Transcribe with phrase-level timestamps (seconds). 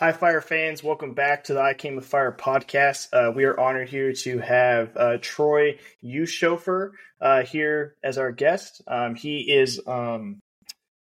[0.00, 0.82] Hi, Fire fans.
[0.82, 3.08] Welcome back to the I Came with Fire podcast.
[3.12, 8.80] Uh, we are honored here to have uh, Troy Ulshoeffer uh, here as our guest.
[8.86, 10.40] Um, he is um,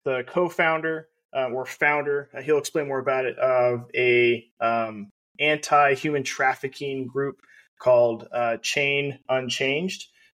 [0.03, 5.11] the co founder uh, or founder, uh, he'll explain more about it, of a um,
[5.39, 7.37] anti human trafficking group
[7.77, 9.91] called uh, Change Unchained.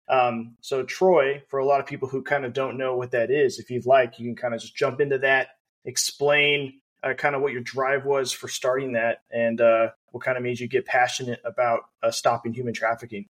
[0.08, 3.30] Um, so, Troy, for a lot of people who kind of don't know what that
[3.30, 5.50] is, if you'd like, you can kind of just jump into that,
[5.84, 10.38] explain uh, kind of what your drive was for starting that and uh, what kind
[10.38, 13.26] of made you get passionate about uh, stopping human trafficking.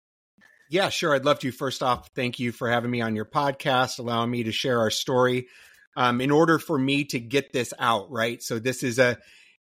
[0.69, 1.13] Yeah, sure.
[1.13, 1.51] I'd love to.
[1.51, 4.89] First off, thank you for having me on your podcast, allowing me to share our
[4.89, 5.47] story.
[5.95, 8.41] Um, in order for me to get this out, right?
[8.41, 9.19] So this is a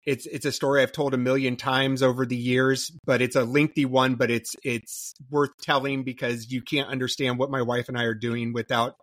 [0.06, 3.46] it's it's a story I've told a million times over the years, but it's a
[3.46, 7.98] lengthy one, but it's it's worth telling because you can't understand what my wife and
[7.98, 8.96] I are doing without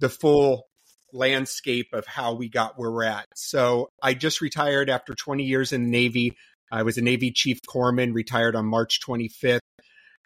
[0.00, 0.67] the full
[1.12, 3.26] landscape of how we got where we're at.
[3.34, 6.36] So I just retired after 20 years in the Navy.
[6.70, 9.60] I was a Navy Chief Corpsman, retired on March 25th.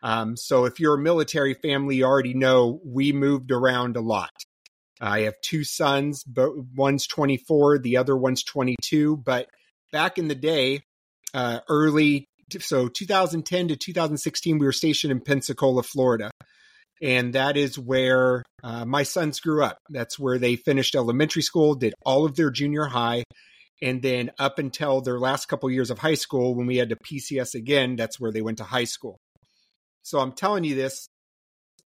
[0.02, 4.32] Um, so if you're a military family, you already know we moved around a lot.
[5.00, 9.16] I have two sons, but one's 24, the other one's 22.
[9.16, 9.48] But
[9.92, 10.82] back in the day,
[11.34, 12.26] uh, early,
[12.58, 16.30] so 2010 to 2016, we were stationed in Pensacola, Florida
[17.02, 19.78] and that is where uh, my sons grew up.
[19.90, 23.24] That's where they finished elementary school, did all of their junior high,
[23.82, 26.96] and then up until their last couple years of high school, when we had to
[26.96, 29.18] PCS again, that's where they went to high school.
[30.02, 31.08] So I'm telling you this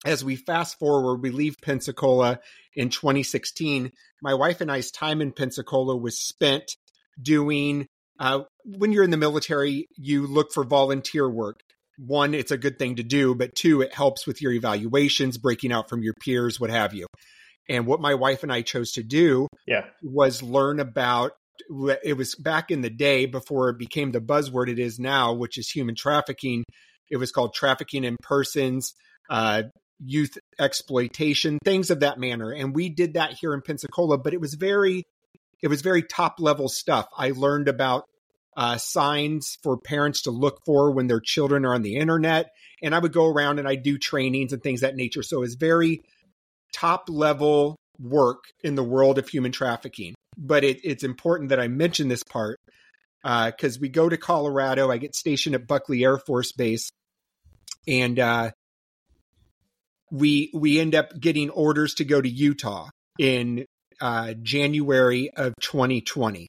[0.05, 2.39] as we fast forward, we leave Pensacola
[2.75, 3.91] in 2016.
[4.21, 6.75] My wife and I's time in Pensacola was spent
[7.19, 7.87] doing.
[8.19, 11.59] Uh, when you're in the military, you look for volunteer work
[11.97, 15.71] one, it's a good thing to do, but two, it helps with your evaluations, breaking
[15.71, 17.07] out from your peers, what have you.
[17.67, 19.85] And what my wife and I chose to do yeah.
[20.03, 21.31] was learn about
[22.03, 25.57] it was back in the day before it became the buzzword it is now, which
[25.57, 26.63] is human trafficking.
[27.09, 28.93] It was called trafficking in persons,
[29.29, 29.63] uh,
[30.03, 32.51] youth exploitation, things of that manner.
[32.51, 35.03] And we did that here in Pensacola, but it was very,
[35.61, 37.07] it was very top level stuff.
[37.17, 38.03] I learned about
[38.55, 42.51] uh, signs for parents to look for when their children are on the internet.
[42.81, 45.23] And I would go around and I do trainings and things that nature.
[45.23, 46.01] So it's very
[46.73, 50.15] top level work in the world of human trafficking.
[50.37, 52.59] But it, it's important that I mention this part
[53.23, 54.91] because uh, we go to Colorado.
[54.91, 56.91] I get stationed at Buckley Air Force Base,
[57.87, 58.51] and uh,
[60.11, 63.65] we we end up getting orders to go to Utah in
[63.99, 66.47] uh, January of 2020.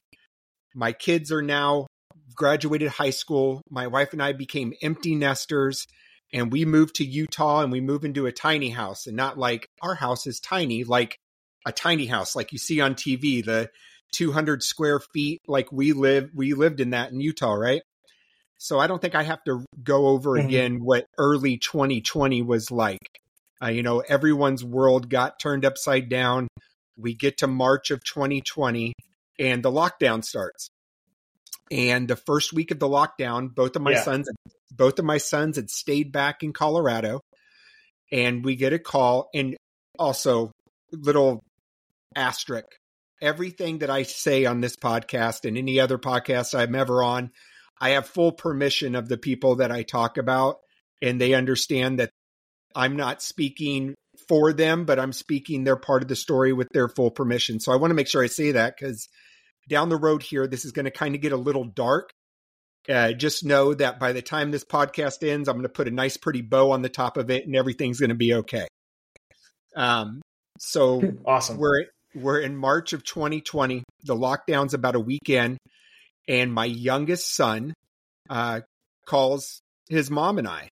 [0.75, 1.87] My kids are now
[2.37, 5.85] graduated high school, my wife and I became empty nesters
[6.31, 9.67] and we moved to Utah and we moved into a tiny house and not like
[9.81, 11.17] our house is tiny, like
[11.65, 13.69] a tiny house like you see on TV, the
[14.13, 17.81] 200 square feet like we live we lived in that in Utah, right?
[18.57, 20.47] So I don't think I have to go over mm-hmm.
[20.47, 23.21] again what early 2020 was like.
[23.61, 26.47] Uh, you know, everyone's world got turned upside down.
[26.95, 28.93] We get to March of 2020
[29.39, 30.69] and the lockdown starts.
[31.69, 34.03] And the first week of the lockdown, both of my yeah.
[34.03, 34.29] sons,
[34.71, 37.21] both of my sons had stayed back in Colorado,
[38.11, 39.29] and we get a call.
[39.33, 39.55] And
[39.99, 40.51] also,
[40.91, 41.43] little
[42.15, 42.67] asterisk:
[43.21, 47.31] everything that I say on this podcast and any other podcast I'm ever on,
[47.79, 50.57] I have full permission of the people that I talk about,
[51.01, 52.11] and they understand that
[52.75, 53.95] I'm not speaking
[54.27, 57.59] for them, but I'm speaking their part of the story with their full permission.
[57.59, 59.07] So I want to make sure I say that because
[59.67, 62.11] down the road here, this is going to kind of get a little dark.
[62.89, 65.91] Uh, just know that by the time this podcast ends, I'm going to put a
[65.91, 68.67] nice, pretty bow on the top of it, and everything's going to be okay.
[69.75, 70.21] Um,
[70.59, 71.57] so awesome.
[71.57, 71.85] We're
[72.15, 73.83] we're in March of 2020.
[74.03, 75.57] The lockdown's about a weekend,
[76.27, 77.73] and my youngest son
[78.29, 78.61] uh,
[79.05, 80.69] calls his mom and I,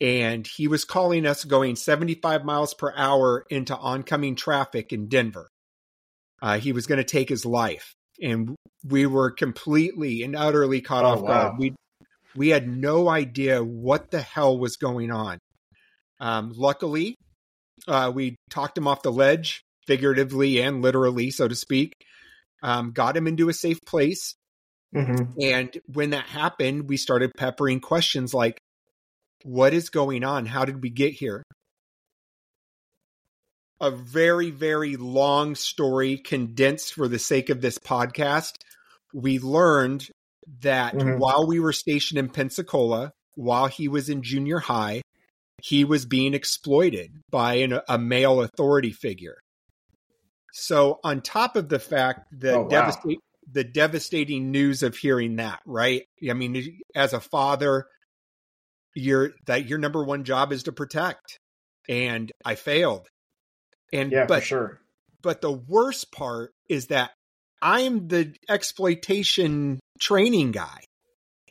[0.00, 5.48] and he was calling us going 75 miles per hour into oncoming traffic in Denver.
[6.40, 11.04] Uh, he was going to take his life and we were completely and utterly caught
[11.04, 11.54] oh, off guard.
[11.58, 11.74] We
[12.36, 15.38] we had no idea what the hell was going on.
[16.20, 17.16] Um, luckily,
[17.88, 21.92] uh, we talked him off the ledge, figuratively and literally, so to speak.
[22.62, 24.34] Um, got him into a safe place.
[24.94, 25.40] Mm-hmm.
[25.40, 28.58] And when that happened, we started peppering questions like,
[29.44, 30.46] "What is going on?
[30.46, 31.42] How did we get here?
[33.80, 38.52] A very, very long story condensed for the sake of this podcast.
[39.12, 40.08] We learned
[40.60, 41.18] that mm-hmm.
[41.18, 45.02] while we were stationed in Pensacola, while he was in junior high,
[45.62, 49.38] he was being exploited by an, a male authority figure.
[50.52, 52.92] So, on top of the fact, the, oh, wow.
[53.52, 56.04] the devastating news of hearing that, right?
[56.28, 57.86] I mean, as a father,
[58.94, 61.38] your that your number one job is to protect,
[61.88, 63.08] and I failed.
[63.92, 64.80] And yeah, but for sure.
[65.22, 67.10] but the worst part is that
[67.62, 70.80] I'm the exploitation training guy.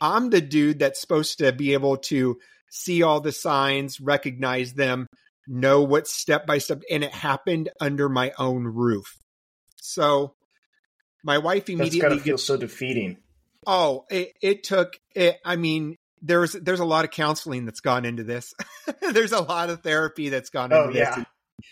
[0.00, 2.38] I'm the dude that's supposed to be able to
[2.70, 5.06] see all the signs, recognize them,
[5.46, 9.16] know what step by step, and it happened under my own roof.
[9.76, 10.34] So
[11.22, 13.18] my wife That's immediately gotta feel so defeating.
[13.66, 15.38] oh, it, it took it.
[15.44, 18.54] I mean, there's there's a lot of counseling that's gone into this.
[19.12, 21.24] there's a lot of therapy that's gone Oh into yeah, this.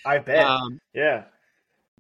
[0.04, 0.44] I bet.
[0.44, 1.24] Um, yeah.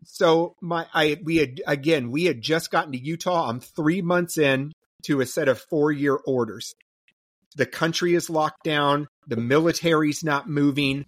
[0.04, 3.48] so my I we had again we had just gotten to Utah.
[3.48, 4.72] I'm three months in
[5.04, 6.74] to a set of four year orders.
[7.56, 9.08] The country is locked down.
[9.26, 11.06] The military's not moving.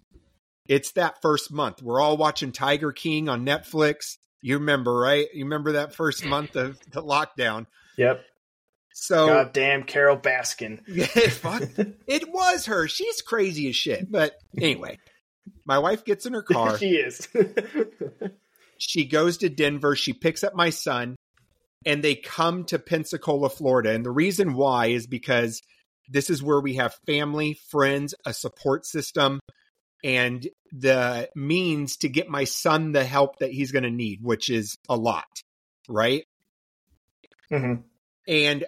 [0.67, 1.81] It's that first month.
[1.81, 4.17] We're all watching Tiger King on Netflix.
[4.41, 5.27] You remember, right?
[5.33, 7.67] You remember that first month of the lockdown.
[7.97, 8.23] Yep.
[8.93, 10.81] So Goddamn Carole Baskin.
[10.87, 12.87] it was her.
[12.87, 14.11] She's crazy as shit.
[14.11, 14.97] But anyway,
[15.65, 16.77] my wife gets in her car.
[16.77, 17.27] she is.
[18.77, 19.95] she goes to Denver.
[19.95, 21.15] She picks up my son,
[21.85, 23.91] and they come to Pensacola, Florida.
[23.91, 25.61] And the reason why is because
[26.09, 29.39] this is where we have family, friends, a support system,
[30.03, 34.49] and the means to get my son the help that he's going to need, which
[34.49, 35.27] is a lot,
[35.87, 36.23] right?
[37.49, 37.75] hmm
[38.27, 38.65] And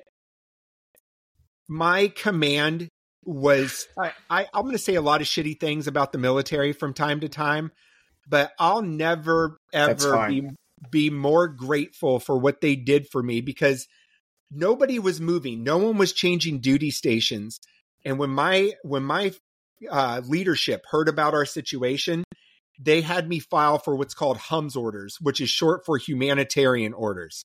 [1.68, 2.90] my command
[3.26, 6.74] was I, I I'm going to say a lot of shitty things about the military
[6.74, 7.72] from time to time,
[8.28, 10.50] but I'll never ever be
[10.92, 13.88] be more grateful for what they did for me because
[14.52, 17.60] nobody was moving, no one was changing duty stations,
[18.06, 19.32] and when my when my
[19.90, 22.24] uh, leadership heard about our situation,
[22.80, 27.44] they had me file for what's called HUMS orders, which is short for humanitarian orders.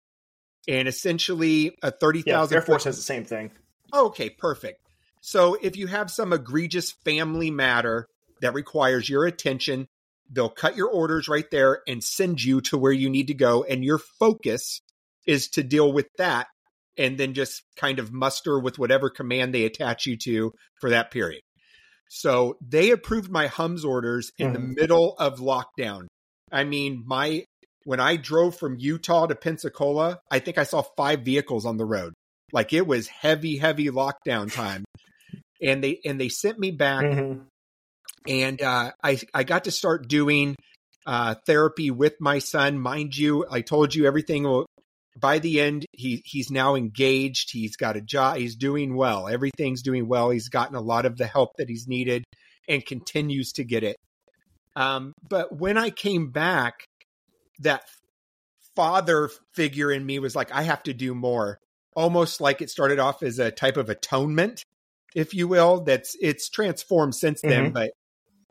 [0.67, 3.51] And essentially, a 30,000 Yeah, Air Force has the same thing.
[3.93, 4.79] Okay, perfect.
[5.21, 8.07] So if you have some egregious family matter
[8.41, 9.87] that requires your attention,
[10.29, 13.63] they'll cut your orders right there and send you to where you need to go.
[13.63, 14.81] And your focus
[15.27, 16.47] is to deal with that
[16.97, 21.11] and then just kind of muster with whatever command they attach you to for that
[21.11, 21.41] period.
[22.09, 24.73] So they approved my HUMS orders in the mm-hmm.
[24.73, 26.07] middle of lockdown.
[26.51, 27.45] I mean, my
[27.85, 31.85] when I drove from Utah to Pensacola, I think I saw five vehicles on the
[31.85, 32.13] road.
[32.51, 34.83] Like it was heavy, heavy lockdown time.
[35.61, 37.45] And they and they sent me back Mhm.
[38.27, 40.55] and uh, I I got to start doing
[41.05, 42.79] uh, therapy with my son.
[42.79, 44.43] Mind you, I told you everything.
[44.43, 44.65] Will,
[45.19, 47.49] by the end, he he's now engaged.
[47.51, 48.37] He's got a job.
[48.37, 49.27] He's doing well.
[49.27, 50.29] Everything's doing well.
[50.29, 52.23] He's gotten a lot of the help that he's needed
[52.67, 53.97] and continues to get it.
[54.75, 56.85] Um, but when I came back,
[57.59, 57.83] that
[58.75, 61.57] father figure in me was like, I have to do more.
[61.95, 64.63] Almost like it started off as a type of atonement,
[65.15, 65.81] if you will.
[65.81, 67.73] That's it's transformed since then, Mhm.
[67.73, 67.91] but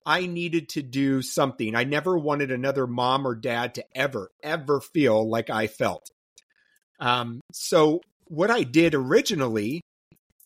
[0.06, 1.74] I needed to do something.
[1.74, 6.10] I never wanted another mom or dad to ever, ever feel like I felt.
[6.98, 9.82] Um, so what I did originally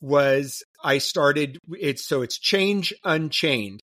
[0.00, 3.80] was I started it's so it's change unchained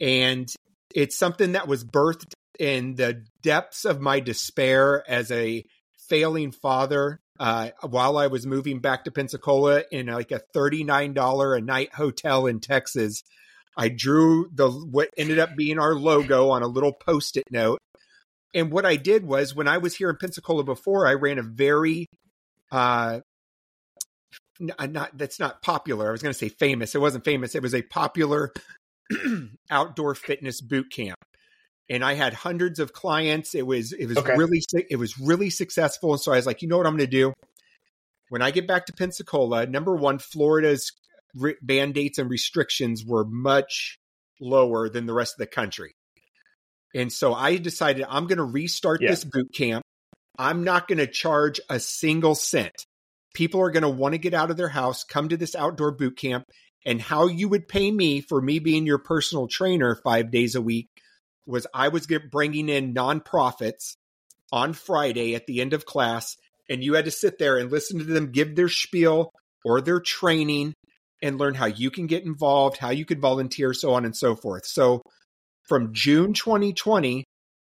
[0.00, 0.48] and
[0.94, 5.64] it's something that was birthed in the depths of my despair as a
[6.08, 11.60] failing father uh, while I was moving back to Pensacola in like a $39 a
[11.60, 13.22] night hotel in Texas.
[13.76, 17.78] I drew the what ended up being our logo on a little post-it note.
[18.54, 21.42] And what I did was when I was here in Pensacola before, I ran a
[21.42, 22.06] very
[22.70, 23.20] uh
[24.60, 26.08] not that's not popular.
[26.08, 26.94] I was going to say famous.
[26.94, 27.54] It wasn't famous.
[27.54, 28.52] It was a popular
[29.70, 31.18] outdoor fitness boot camp.
[31.92, 33.54] And I had hundreds of clients.
[33.54, 34.34] It was it was Okay.
[34.34, 36.12] really it was really successful.
[36.12, 37.34] And so I was like, you know what I'm going to do?
[38.30, 40.90] When I get back to Pensacola, number one, Florida's
[41.34, 43.98] re- mandates and restrictions were much
[44.40, 45.92] lower than the rest of the country.
[46.94, 49.10] And so I decided I'm going to restart Yeah.
[49.10, 49.82] this boot camp.
[50.38, 52.86] I'm not going to charge a single cent.
[53.34, 55.92] People are going to want to get out of their house, come to this outdoor
[55.92, 56.44] boot camp,
[56.86, 60.62] and how you would pay me for me being your personal trainer five days a
[60.62, 60.88] week
[61.46, 63.96] was I was bringing in nonprofits
[64.52, 66.36] on Friday at the end of class,
[66.68, 69.30] and you had to sit there and listen to them give their spiel
[69.64, 70.74] or their training
[71.22, 74.34] and learn how you can get involved, how you could volunteer, so on and so
[74.34, 74.66] forth.
[74.66, 75.02] So
[75.68, 77.24] from June 2020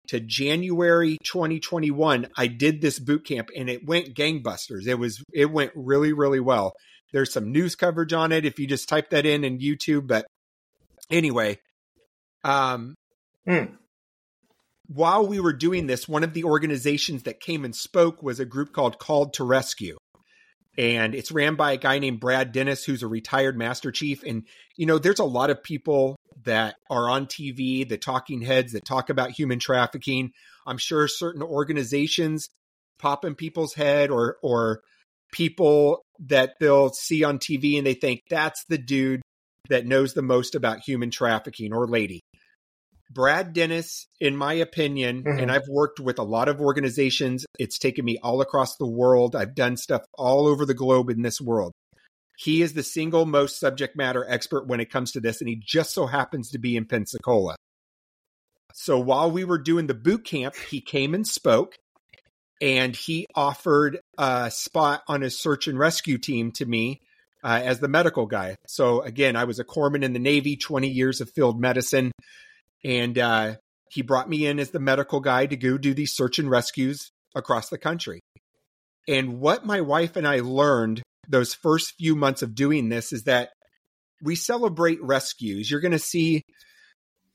[0.08, 4.86] to January 2021, I did this boot camp and it went gangbusters.
[4.86, 6.74] It was it went really really well.
[7.12, 10.26] There's some news coverage on it if you just type that in in YouTube, but
[11.10, 11.58] anyway,
[12.42, 12.94] um
[13.46, 13.74] Hmm.
[14.86, 18.46] while we were doing this, one of the organizations that came and spoke was a
[18.46, 19.96] group called Called to Rescue.
[20.76, 24.22] And it's ran by a guy named Brad Dennis, who's a retired Master Chief.
[24.24, 24.42] And,
[24.76, 28.84] you know, there's a lot of people that are on TV, the talking heads that
[28.84, 30.32] talk about human trafficking.
[30.66, 32.48] I'm sure certain organizations
[32.98, 34.80] pop in people's head or, or
[35.32, 39.22] people that they'll see on TV and they think that's the dude
[39.68, 42.20] that knows the most about human trafficking or lady.
[43.14, 45.38] Brad Dennis, in my opinion, mm-hmm.
[45.38, 47.46] and I've worked with a lot of organizations.
[47.58, 49.36] It's taken me all across the world.
[49.36, 51.72] I've done stuff all over the globe in this world.
[52.36, 55.62] He is the single most subject matter expert when it comes to this, and he
[55.64, 57.54] just so happens to be in Pensacola.
[58.74, 61.76] So while we were doing the boot camp, he came and spoke,
[62.60, 67.00] and he offered a spot on his search and rescue team to me
[67.44, 68.56] uh, as the medical guy.
[68.66, 72.10] So again, I was a corpsman in the Navy, 20 years of field medicine
[72.84, 73.54] and uh,
[73.90, 77.10] he brought me in as the medical guy to go do these search and rescues
[77.34, 78.20] across the country.
[79.08, 83.24] And what my wife and I learned those first few months of doing this is
[83.24, 83.50] that
[84.22, 85.70] we celebrate rescues.
[85.70, 86.42] You're going to see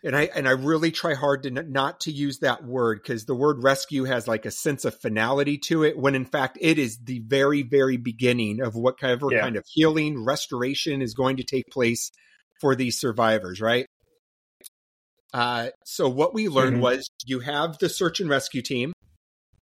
[0.04, 3.26] and I and I really try hard to n- not to use that word because
[3.26, 6.80] the word rescue has like a sense of finality to it when in fact it
[6.80, 9.42] is the very very beginning of whatever yeah.
[9.42, 12.12] kind of healing restoration is going to take place
[12.62, 13.88] for these survivors right
[15.34, 16.84] uh, so what we learned mm-hmm.
[16.84, 18.94] was you have the search and rescue team.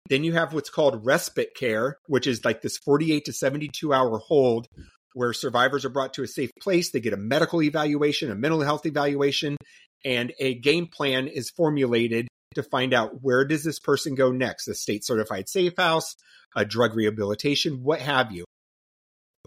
[0.08, 4.18] Then you have what's called respite care, which is like this 48 to 72 hour
[4.18, 4.66] hold
[5.14, 6.90] where survivors are brought to a safe place.
[6.90, 9.56] They get a medical evaluation, a mental health evaluation,
[10.04, 14.66] and a game plan is formulated to find out where does this person go next,
[14.68, 16.16] a state certified safe house,
[16.56, 18.44] a drug rehabilitation, what have you.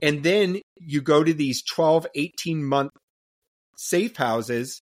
[0.01, 2.91] And then you go to these 12, 18 month
[3.75, 4.82] safe houses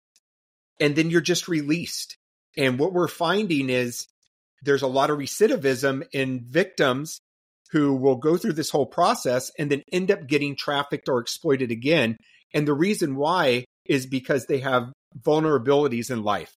[0.80, 2.16] and then you're just released.
[2.56, 4.06] And what we're finding is
[4.62, 7.20] there's a lot of recidivism in victims
[7.70, 11.70] who will go through this whole process and then end up getting trafficked or exploited
[11.70, 12.16] again.
[12.54, 16.52] And the reason why is because they have vulnerabilities in life.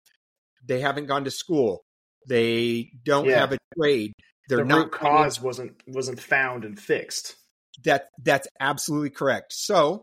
[0.64, 1.82] They haven't gone to school.
[2.28, 3.40] They don't yeah.
[3.40, 4.12] have a trade.
[4.48, 7.36] They're the not root cause wasn't wasn't found and fixed.
[7.84, 9.52] That that's absolutely correct.
[9.52, 10.02] So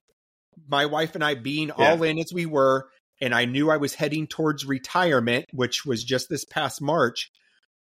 [0.67, 1.73] my wife and I being yeah.
[1.91, 2.89] all in as we were,
[3.21, 7.31] and I knew I was heading towards retirement, which was just this past March.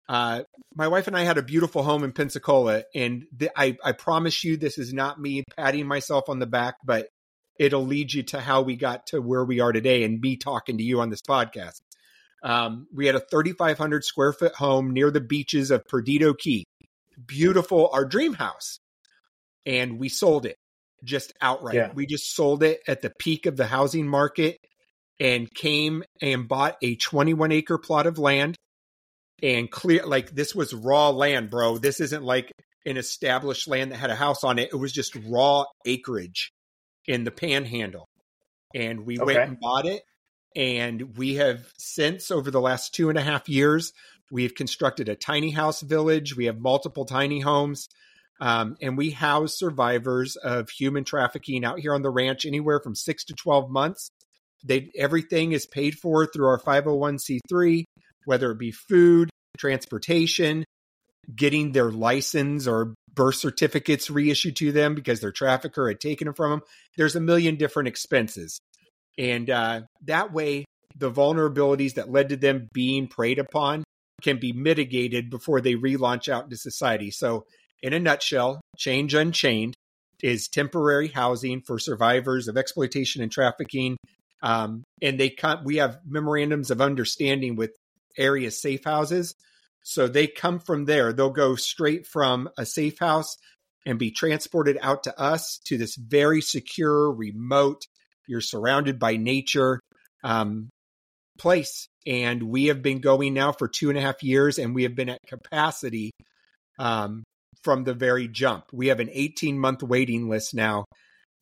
[0.09, 0.43] Uh,
[0.75, 4.45] my wife and I had a beautiful home in Pensacola, and the, I, I promise
[4.45, 7.09] you, this is not me patting myself on the back, but
[7.59, 10.79] it'll lead you to how we got to where we are today and me talking
[10.79, 11.81] to you on this podcast.
[12.43, 16.65] Um, we had a 3,500 square foot home near the beaches of Perdido Key.
[17.27, 18.81] Beautiful, our dream house.
[19.65, 20.57] And we sold it
[21.05, 21.77] just outright.
[21.77, 21.93] Yeah.
[21.95, 24.59] We just sold it at the peak of the housing market
[25.21, 28.57] and came and bought a 21 acre plot of land
[29.43, 31.79] and clear like this was raw land, bro.
[31.79, 32.51] This isn't like
[32.87, 34.71] an established land that had a house on it.
[34.73, 36.53] It was just raw acreage
[37.07, 38.07] in the panhandle.
[38.75, 39.35] And we okay.
[39.35, 40.03] went and bought it.
[40.57, 43.93] And we have since, over the last two and a half years,
[44.31, 46.37] we've constructed a tiny house village.
[46.37, 47.89] We have multiple tiny homes.
[48.41, 52.95] Um, and we house survivors of human trafficking out here on the ranch anywhere from
[52.95, 54.11] six to 12 months
[54.65, 57.85] they everything is paid for through our 501c3,
[58.25, 60.65] whether it be food, transportation,
[61.35, 66.35] getting their license or birth certificates reissued to them because their trafficker had taken them
[66.35, 66.63] from them.
[66.97, 68.59] There's a million different expenses.
[69.19, 70.65] And uh, that way,
[70.97, 73.85] the vulnerabilities that led to them being preyed upon
[74.23, 77.11] can be mitigated before they relaunch out into society.
[77.11, 77.45] So,
[77.83, 79.75] in a nutshell, Change Unchained
[80.23, 83.97] is temporary housing for survivors of exploitation and trafficking
[84.45, 87.75] um, and they come, we have memorandums of understanding with
[88.19, 89.35] area safe houses.
[89.83, 91.13] So they come from there.
[91.13, 93.37] They'll go straight from a safe house
[93.87, 97.83] and be transported out to us to this very secure, remote,
[98.27, 99.81] you're surrounded by nature
[100.23, 100.69] um,
[101.39, 101.87] place.
[102.07, 104.95] And we have been going now for two and a half years, and we have
[104.95, 106.11] been at capacity
[106.79, 107.25] um,
[107.63, 108.65] from the very jump.
[108.73, 110.85] We have an 18 month waiting list now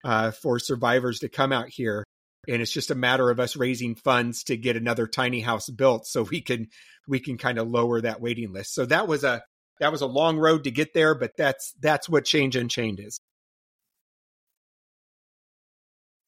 [0.04, 2.04] uh, for survivors to come out here
[2.48, 6.06] and it's just a matter of us raising funds to get another tiny house built
[6.06, 6.68] so we can
[7.06, 8.74] we can kind of lower that waiting list.
[8.74, 9.42] So that was a
[9.80, 13.20] that was a long road to get there but that's that's what change unchained is.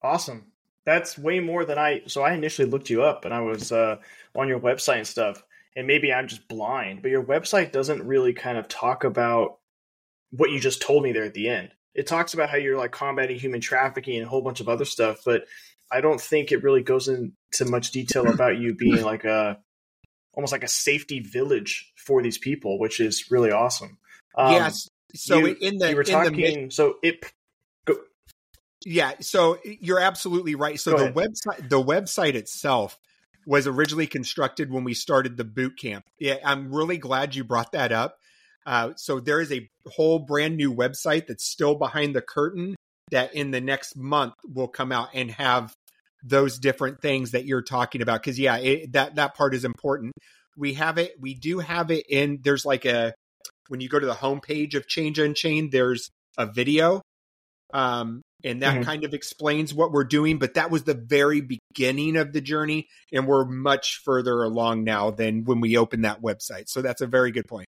[0.02, 0.52] Awesome.
[0.84, 3.96] That's way more than i so i initially looked you up and i was uh,
[4.34, 5.42] on your website and stuff
[5.74, 9.58] and maybe i'm just blind but your website doesn't really kind of talk about
[10.30, 11.70] what you just told me there at the end.
[11.94, 14.84] It talks about how you're like combating human trafficking and a whole bunch of other
[14.84, 15.46] stuff but
[15.94, 19.58] I don't think it really goes into much detail about you being like a
[20.34, 23.98] almost like a safety village for these people, which is really awesome.
[24.36, 24.88] Um, yes.
[25.14, 27.24] So you, in the you were talking, the, so it.
[27.86, 27.96] Go.
[28.84, 30.78] Yeah, so you're absolutely right.
[30.80, 31.14] So Go the ahead.
[31.14, 32.98] website, the website itself
[33.46, 36.04] was originally constructed when we started the boot camp.
[36.18, 38.16] Yeah, I'm really glad you brought that up.
[38.66, 42.74] Uh, so there is a whole brand new website that's still behind the curtain
[43.10, 45.74] that in the next month will come out and have
[46.24, 48.22] those different things that you're talking about.
[48.22, 50.12] Because yeah, it, that that part is important.
[50.56, 51.12] We have it.
[51.20, 52.40] We do have it in.
[52.42, 53.14] There's like a
[53.68, 57.00] when you go to the homepage of Change Unchained, there's a video,
[57.72, 58.84] um, and that Mhm.
[58.84, 60.38] kind of explains what we're doing.
[60.38, 65.10] But that was the very beginning of the journey, and we're much further along now
[65.10, 66.68] than when we opened that website.
[66.68, 67.66] So that's a very good point.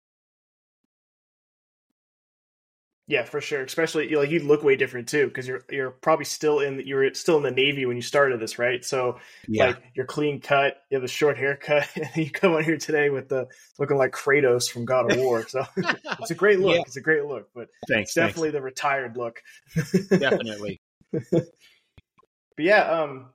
[3.11, 3.63] Yeah, for sure.
[3.63, 7.13] Especially like you look way different too because you're you're probably still in you were
[7.13, 8.85] still in the Navy when you started this, right?
[8.85, 9.67] So Yeah.
[9.67, 13.11] like you're clean cut, you have a short haircut, and you come on here today
[13.11, 13.49] with the
[13.81, 15.45] looking like Kratos from God of War.
[15.49, 15.65] So
[16.21, 16.77] it's a great look.
[16.77, 16.83] Yeah.
[16.83, 18.11] It's a great look, but thanks.
[18.11, 19.43] it's definitely the retired look.
[20.11, 20.81] definitely.
[21.11, 23.31] But yeah, um,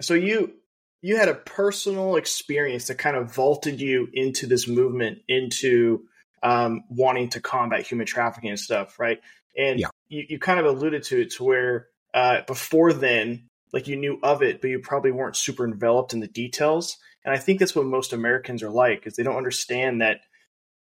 [0.00, 0.54] so you
[1.00, 6.06] you had a personal experience that kind of vaulted you into this movement, into
[6.42, 9.20] um, wanting to combat human trafficking and stuff, right?
[9.56, 9.88] And Yeah.
[10.08, 14.18] you, you kind of alluded to it to where uh, before then, like you knew
[14.22, 16.98] of it, but you probably weren't super enveloped in the details.
[17.24, 20.20] And I think that's what most Americans are like, is they don't understand that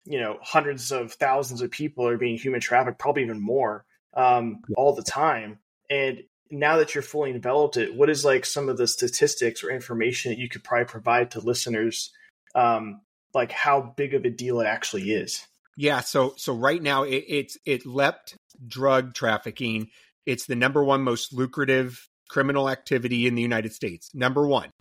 [0.03, 4.61] you know hundreds of thousands of people are being human trafficked, probably even more, um,
[4.75, 5.59] all the time.
[5.89, 9.71] And now that you're fully enveloped it, what is like some of the statistics or
[9.71, 12.11] information that you could probably provide to listeners,
[12.53, 13.01] um,
[13.35, 15.45] like how big of a deal it actually is?
[15.77, 19.89] Yeah, so so right now it, it's it leapt drug trafficking.
[20.25, 24.09] It's the number one most lucrative criminal activity in the United States.
[24.15, 24.71] Number one.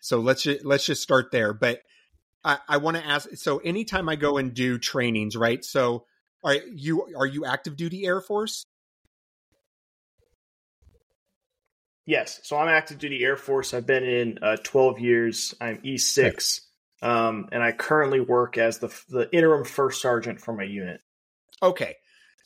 [0.00, 1.52] So let's just, let's just start there.
[1.52, 1.80] But
[2.44, 3.28] I, I want to ask.
[3.34, 5.64] So anytime I go and do trainings, right?
[5.64, 6.04] So
[6.44, 8.64] are you are you active duty Air Force?
[12.06, 12.38] Yes.
[12.44, 13.74] So I'm active duty Air Force.
[13.74, 15.54] I've been in uh, 12 years.
[15.60, 16.60] I'm E6.
[17.02, 21.00] Um, and I currently work as the, the interim first sergeant for my unit.
[21.62, 21.96] Okay.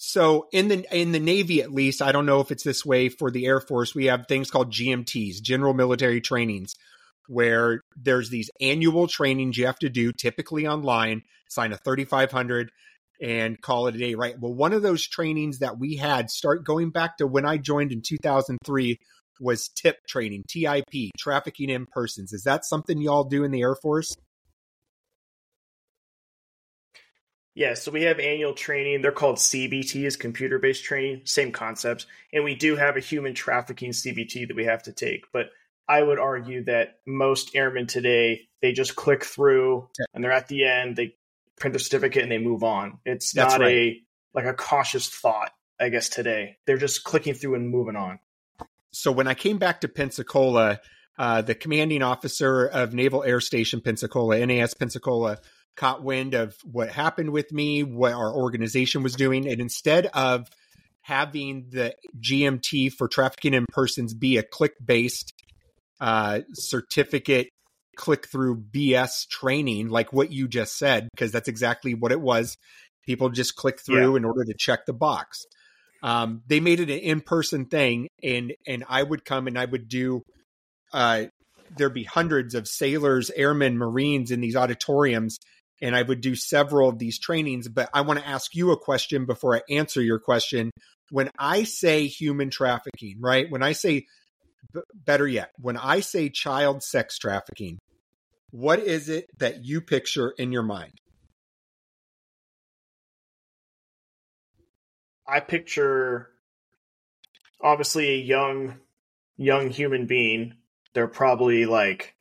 [0.03, 3.11] So in the in the Navy at least, I don't know if it's this way
[3.11, 6.75] for the Air Force, we have things called GMTs, general military trainings,
[7.29, 12.71] where there's these annual trainings you have to do typically online, sign a 3500
[13.21, 14.37] and call it a day, right?
[14.41, 17.93] Well, one of those trainings that we had start going back to when I joined
[17.93, 18.99] in 2003
[19.39, 22.33] was TIP training, TIP, trafficking in persons.
[22.33, 24.17] Is that something y'all do in the Air Force?
[27.55, 29.03] Yeah, so we have annual training.
[29.03, 32.07] They're called CBTs, computer based training, same concepts.
[32.33, 35.25] And we do have a human trafficking CBT that we have to take.
[35.33, 35.51] But
[35.89, 40.65] I would argue that most airmen today, they just click through and they're at the
[40.65, 41.17] end, they
[41.59, 42.99] print the certificate and they move on.
[43.05, 43.75] It's That's not right.
[43.75, 46.59] a like a cautious thought, I guess, today.
[46.67, 48.21] They're just clicking through and moving on.
[48.93, 50.81] so when I came back to Pensacola,
[51.19, 55.39] uh, the commanding officer of Naval Air Station Pensacola, NAS Pensacola,
[55.81, 60.47] caught wind of what happened with me, what our organization was doing, and instead of
[61.01, 65.33] having the GMT for trafficking in persons be a click based
[65.99, 67.49] uh, certificate
[67.97, 72.57] click through BS training, like what you just said, because that's exactly what it was.
[73.07, 75.45] People just click through in order to check the box.
[76.03, 79.65] Um, they made it an in person thing, and and I would come and I
[79.65, 80.23] would do.
[80.93, 81.25] Uh,
[81.77, 85.39] there'd be hundreds of sailors, airmen, marines in these auditoriums,
[85.81, 87.69] and I would do several of these trainings.
[87.69, 90.71] But I want to ask you a question before I answer your question.
[91.11, 93.51] When I say human trafficking, right?
[93.51, 94.07] When I say,
[94.73, 97.79] b- better yet, when I say child sex trafficking,
[98.51, 100.93] what is it that you picture in your mind?
[105.27, 106.29] I picture
[107.61, 108.81] obviously a young
[109.37, 110.55] young human being.
[110.93, 112.15] They're probably like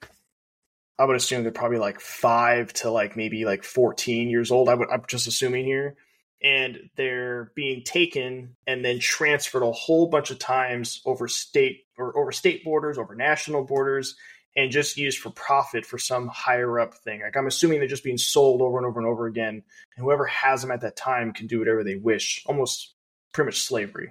[0.99, 4.67] I would assume they're probably like five to like maybe like fourteen years old.
[4.67, 5.95] I would I'm just assuming here.
[6.41, 12.17] And they're being taken and then transferred a whole bunch of times over state or
[12.17, 14.15] over state borders, over national borders,
[14.55, 17.21] and just used for profit for some higher up thing.
[17.21, 19.63] Like I'm assuming they're just being sold over and over and over again.
[19.95, 22.43] And whoever has them at that time can do whatever they wish.
[22.45, 22.93] Almost
[23.33, 24.09] pretty much slavery.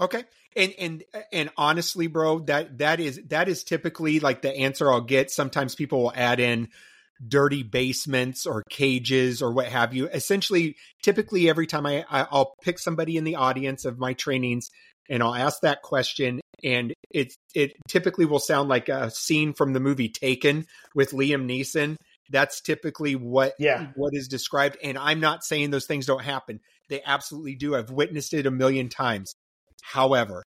[0.00, 0.24] Okay.
[0.56, 5.00] And and and honestly, bro, that that is that is typically like the answer I'll
[5.00, 5.30] get.
[5.30, 6.68] Sometimes people will add in
[7.26, 10.08] dirty basements or cages or what have you.
[10.08, 14.70] Essentially, typically every time I, I I'll pick somebody in the audience of my trainings
[15.10, 19.72] and I'll ask that question, and it it typically will sound like a scene from
[19.72, 21.96] the movie Taken with Liam Neeson.
[22.30, 23.88] That's typically what Yeah.
[23.96, 24.78] what is described.
[24.82, 26.60] And I'm not saying those things don't happen.
[26.88, 27.74] They absolutely do.
[27.74, 29.34] I've witnessed it a million times.
[29.82, 30.42] However,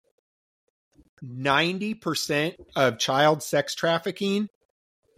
[1.25, 4.49] 90% of child sex trafficking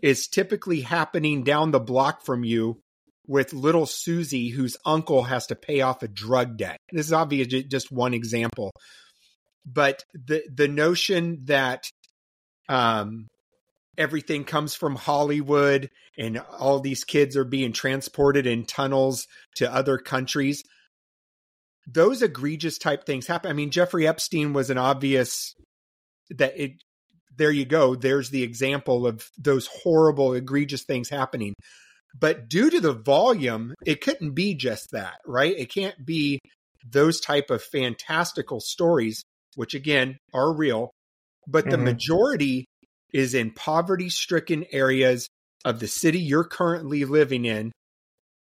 [0.03, 2.81] is typically happening down the block from you
[3.27, 6.79] with little Susie, whose uncle has to pay off a drug debt.
[6.91, 8.73] This is obviously just one example,
[9.65, 11.85] but the the notion that
[12.69, 13.29] um,
[13.97, 19.99] everything comes from Hollywood and all these kids are being transported in tunnels to other
[19.99, 20.63] countries.
[21.87, 23.51] Those egregious type things happen.
[23.51, 25.55] I mean, Jeffrey Epstein was an obvious
[26.31, 26.73] that it
[27.37, 27.95] there you go.
[27.95, 31.55] There's the example of those horrible, egregious things happening.
[32.15, 35.57] But due to the volume, it couldn't be just that, right?
[35.57, 36.39] It can't be
[36.87, 39.23] those type of fantastical stories,
[39.55, 40.91] which again are real,
[41.47, 41.85] but the Mhm.
[41.85, 42.67] majority
[43.13, 45.27] is in poverty stricken areas
[45.65, 47.73] of the city you're currently living in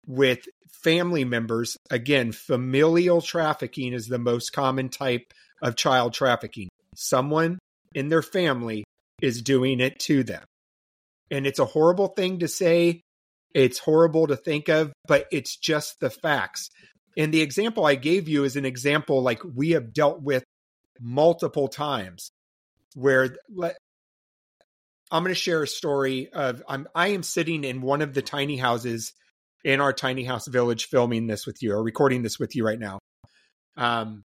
[0.06, 0.46] with
[0.84, 1.78] family members.
[1.89, 6.70] Again, familial trafficking is the most common type of child trafficking.
[6.96, 7.60] Someone
[7.96, 8.84] in their family
[9.22, 10.44] is doing it to them.
[11.32, 13.02] And it's a horrible thing to say.
[13.54, 16.70] It's horrible to think of, but it's just the facts.
[17.16, 20.44] And the example I gave you is an example like we have dealt with
[21.00, 22.32] multiple times
[22.96, 23.78] where let,
[25.12, 28.22] I'm going to share a story of I'm I am sitting in one of the
[28.22, 29.13] tiny houses
[29.63, 32.80] in our tiny house village filming this with you or recording this with you right
[32.80, 32.99] now.
[33.78, 34.23] Um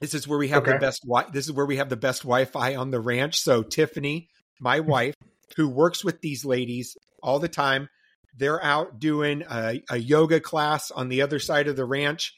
[0.00, 2.22] this is where we have the best wi- this is where we have the best
[2.22, 3.40] Wi-Fi on the ranch.
[3.40, 4.28] So Tiffany,
[4.60, 5.14] my wife,
[5.56, 7.88] who works with these ladies all the time,
[8.36, 12.34] they're out doing a, a yoga class on the other side of the ranch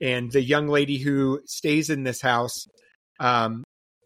[0.00, 2.66] and the young lady who stays in this house
[3.20, 3.62] um,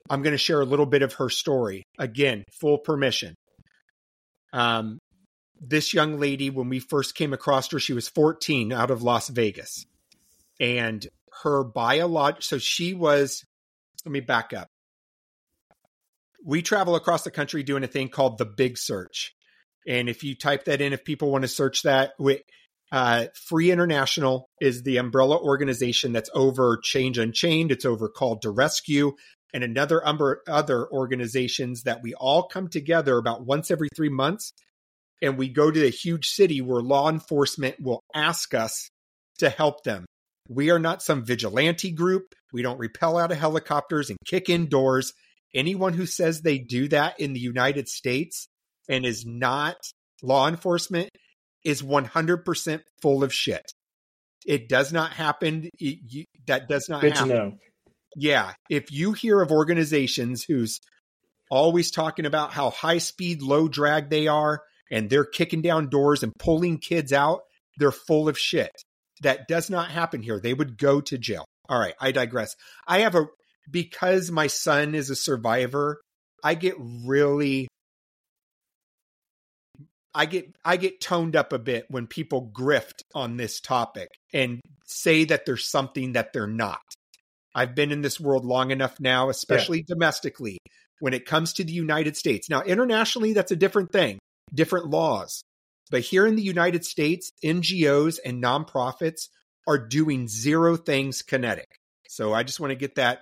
[0.09, 1.85] I'm going to share a little bit of her story.
[1.99, 3.35] Again, full permission.
[4.53, 4.99] Um,
[5.61, 9.29] this young lady, when we first came across her, she was 14 out of Las
[9.29, 9.87] Vegas.
[10.61, 11.07] And
[11.43, 13.45] her biolog so she was,
[14.05, 14.69] let me back up.
[16.45, 19.35] We travel across the country doing a thing called the Big Search.
[19.87, 22.13] And if you type that in, if people want to search that,
[22.93, 27.73] uh, Free International is the umbrella organization that's over Change Unchained.
[27.73, 29.13] It's over Called to Rescue
[29.53, 30.03] and another
[30.47, 34.53] other organizations that we all come together about once every three months.
[35.23, 38.91] And we go to a huge city where law enforcement will ask us
[39.39, 40.05] to help them.
[40.49, 42.25] We are not some vigilante group.
[42.53, 45.13] We don't repel out of helicopters and kick in doors.
[45.55, 48.47] Anyone who says they do that in the United States
[48.89, 49.77] and is not
[50.23, 51.09] law enforcement
[51.65, 53.73] is 100% full of shit.
[54.47, 55.69] It does not happen.
[55.81, 57.59] It- you- that does not Good to happen know.
[58.15, 60.79] yeah, if you hear of organizations who's
[61.51, 66.23] always talking about how high speed, low drag they are, and they're kicking down doors
[66.23, 67.41] and pulling kids out,
[67.79, 68.71] they're full of shit.
[69.23, 70.41] That does not happen here.
[70.41, 71.45] They would go to jail.
[71.69, 72.55] All right, I digress.
[72.87, 73.27] I have a
[73.71, 76.01] because my son is a survivor,
[76.45, 77.69] I get really
[80.15, 84.61] I get I get toned up a bit when people grift on this topic and
[84.87, 86.81] say that there's something that they're not.
[87.55, 90.59] I've been in this world long enough now, especially domestically,
[91.01, 92.49] when it comes to the United States.
[92.49, 94.19] Now, internationally, that's a different thing,
[94.53, 95.43] different laws.
[95.91, 99.29] But here in the United States, NGOs and nonprofits
[99.69, 101.69] are doing zero things kinetic.
[102.09, 103.21] So I just want to get that,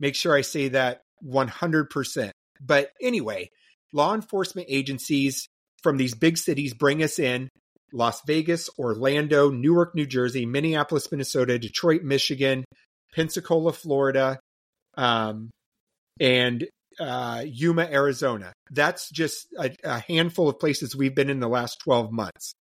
[0.00, 2.30] make sure I say that 100%.
[2.60, 3.50] But anyway,
[3.92, 5.46] law enforcement agencies
[5.82, 7.48] from these big cities bring us in
[7.92, 12.64] Las Vegas, Orlando, Newark, New Jersey, Minneapolis, Minnesota, Detroit, Michigan,
[13.12, 14.38] Pensacola, Florida,
[14.96, 15.50] um,
[16.20, 16.68] and
[17.00, 18.52] uh, Yuma, Arizona.
[18.70, 22.52] That's just a, a handful of places we've been in the last 12 months.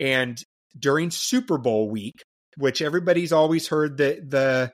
[0.00, 0.38] And
[0.78, 2.14] during Super Bowl week,
[2.56, 4.72] which everybody's always heard the the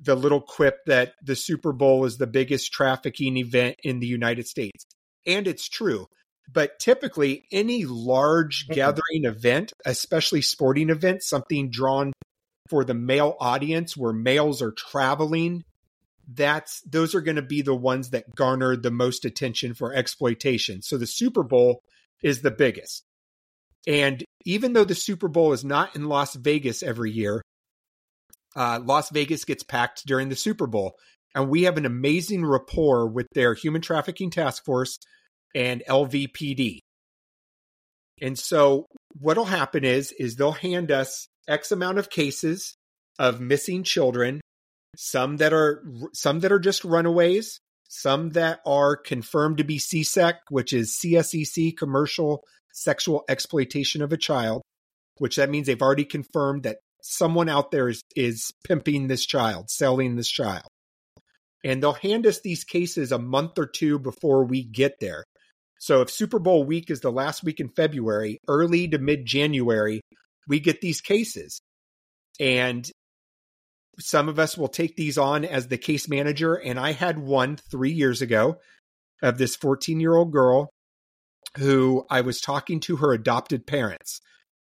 [0.00, 4.46] the little quip that the Super Bowl is the biggest trafficking event in the United
[4.46, 4.84] States.
[5.26, 6.06] And it's true.
[6.52, 8.74] But typically any large Mhm.
[8.74, 12.12] gathering event, especially sporting events, something drawn
[12.70, 15.64] for the male audience where males are traveling,
[16.28, 20.82] that's those are going to be the ones that garner the most attention for exploitation.
[20.82, 21.80] So the Super Bowl
[22.22, 23.04] is the biggest.
[23.86, 27.42] And even though the Super Bowl is not in Las Vegas every year,
[28.54, 30.94] uh, Las Vegas gets packed during the Super Bowl.
[31.34, 34.98] And we have an amazing rapport with their human trafficking task force
[35.54, 36.80] and LVPD.
[38.20, 38.86] And so
[39.18, 42.74] what'll happen is is they'll hand us X amount of cases
[43.18, 44.40] of missing children,
[44.96, 50.34] some that are some that are just runaways, some that are confirmed to be CSEC,
[50.50, 54.62] which is CSEC commercial sexual exploitation of a child,
[55.18, 59.70] which that means they've already confirmed that someone out there is, is pimping this child,
[59.70, 60.66] selling this child.
[61.64, 65.24] And they'll hand us these cases a month or two before we get there.
[65.80, 70.00] So if Super Bowl week is the last week in February, early to mid January,
[70.46, 71.60] we get these cases.
[72.40, 72.88] And
[73.98, 76.54] some of us will take these on as the case manager.
[76.54, 78.58] And I had one three years ago
[79.22, 80.70] of this 14 year old girl
[81.56, 84.20] who I was talking to her adopted parents.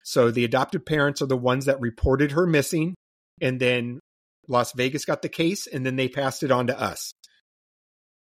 [0.04, 2.94] So the adopted parents are the ones that reported her missing.
[3.40, 4.00] And then
[4.48, 7.12] Las Vegas got the case and then they passed it on to us.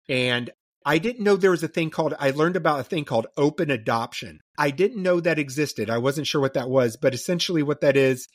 [0.07, 0.51] And
[0.85, 3.71] I didn't know there was a thing called, I learned about a thing called open
[3.71, 4.39] adoption.
[4.57, 5.89] I didn't know that existed.
[5.89, 8.27] I wasn't sure what that was, but essentially what that is,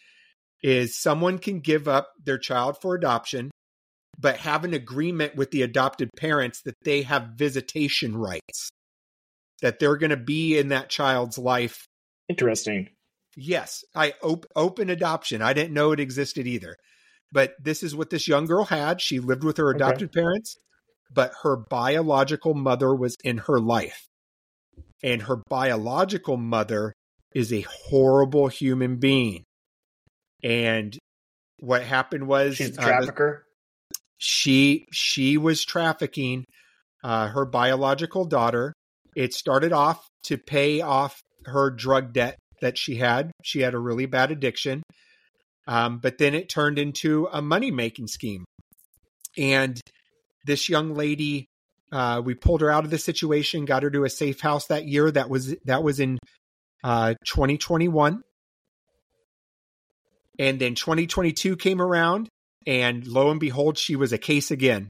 [0.62, 3.50] is someone can give up their child for adoption,
[4.18, 8.70] but have an agreement with the adopted parents that they have visitation rights,
[9.62, 11.86] that they're going to be in that child's life.
[12.28, 12.88] Interesting.
[13.36, 15.40] Yes, I op- open adoption.
[15.40, 16.76] I didn't know it existed either.
[17.32, 19.00] But this is what this young girl had.
[19.00, 20.20] She lived with her adopted okay.
[20.20, 20.56] parents,
[21.12, 24.08] but her biological mother was in her life.
[25.02, 26.92] And her biological mother
[27.34, 29.44] is a horrible human being.
[30.42, 30.96] And
[31.58, 33.44] what happened was she's a trafficker.
[33.44, 36.44] Uh, she she was trafficking
[37.02, 38.72] uh, her biological daughter.
[39.16, 43.30] It started off to pay off her drug debt that she had.
[43.42, 44.82] She had a really bad addiction.
[45.66, 48.44] Um, but then it turned into a money making scheme.
[49.38, 49.80] And
[50.44, 51.46] this young lady,
[51.92, 54.86] uh, we pulled her out of the situation, got her to a safe house that
[54.86, 55.10] year.
[55.10, 56.18] That was that was in
[56.82, 58.22] uh, 2021.
[60.40, 62.30] And then 2022 came around,
[62.66, 64.88] and lo and behold, she was a case again.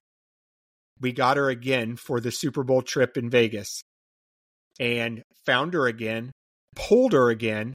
[1.01, 3.83] We got her again for the Super Bowl trip in Vegas
[4.79, 6.31] and found her again,
[6.77, 7.75] pulled her again,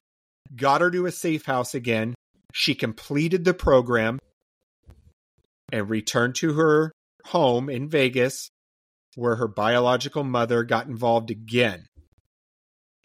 [0.56, 2.16] got her to a safe house again.
[2.54, 4.20] She completed the program
[5.70, 6.94] and returned to her
[7.26, 8.48] home in Vegas
[9.16, 11.88] where her biological mother got involved again.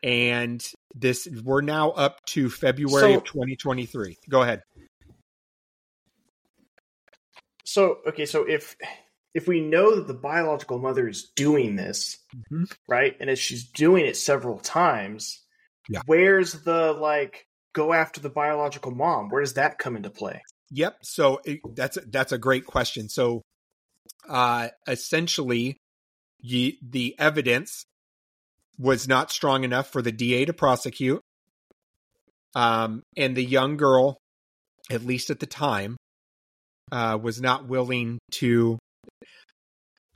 [0.02, 4.16] And this we're now up to February so, of 2023.
[4.28, 4.62] Go ahead.
[7.64, 8.76] So, okay, so if
[9.34, 12.64] if we know that the biological mother is doing this, mm-hmm.
[12.88, 13.16] right?
[13.20, 15.44] And as she's doing it several times,
[15.88, 16.00] yeah.
[16.06, 19.28] where's the like go after the biological mom?
[19.28, 20.42] Where does that come into play?
[20.70, 20.98] Yep.
[21.02, 23.08] So it, that's that's a great question.
[23.08, 23.42] So
[24.28, 25.76] uh essentially
[26.40, 27.84] ye, the evidence
[28.80, 31.20] was not strong enough for the DA to prosecute.
[32.54, 34.16] Um, and the young girl,
[34.90, 35.96] at least at the time,
[36.90, 38.78] uh, was not willing to.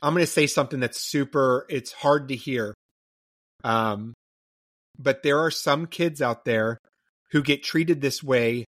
[0.02, 1.66] I'm going to say something that's super.
[1.68, 2.74] It's hard to hear.
[3.62, 4.14] Um,
[4.98, 6.78] but there are some kids out there
[7.32, 8.64] who get treated this way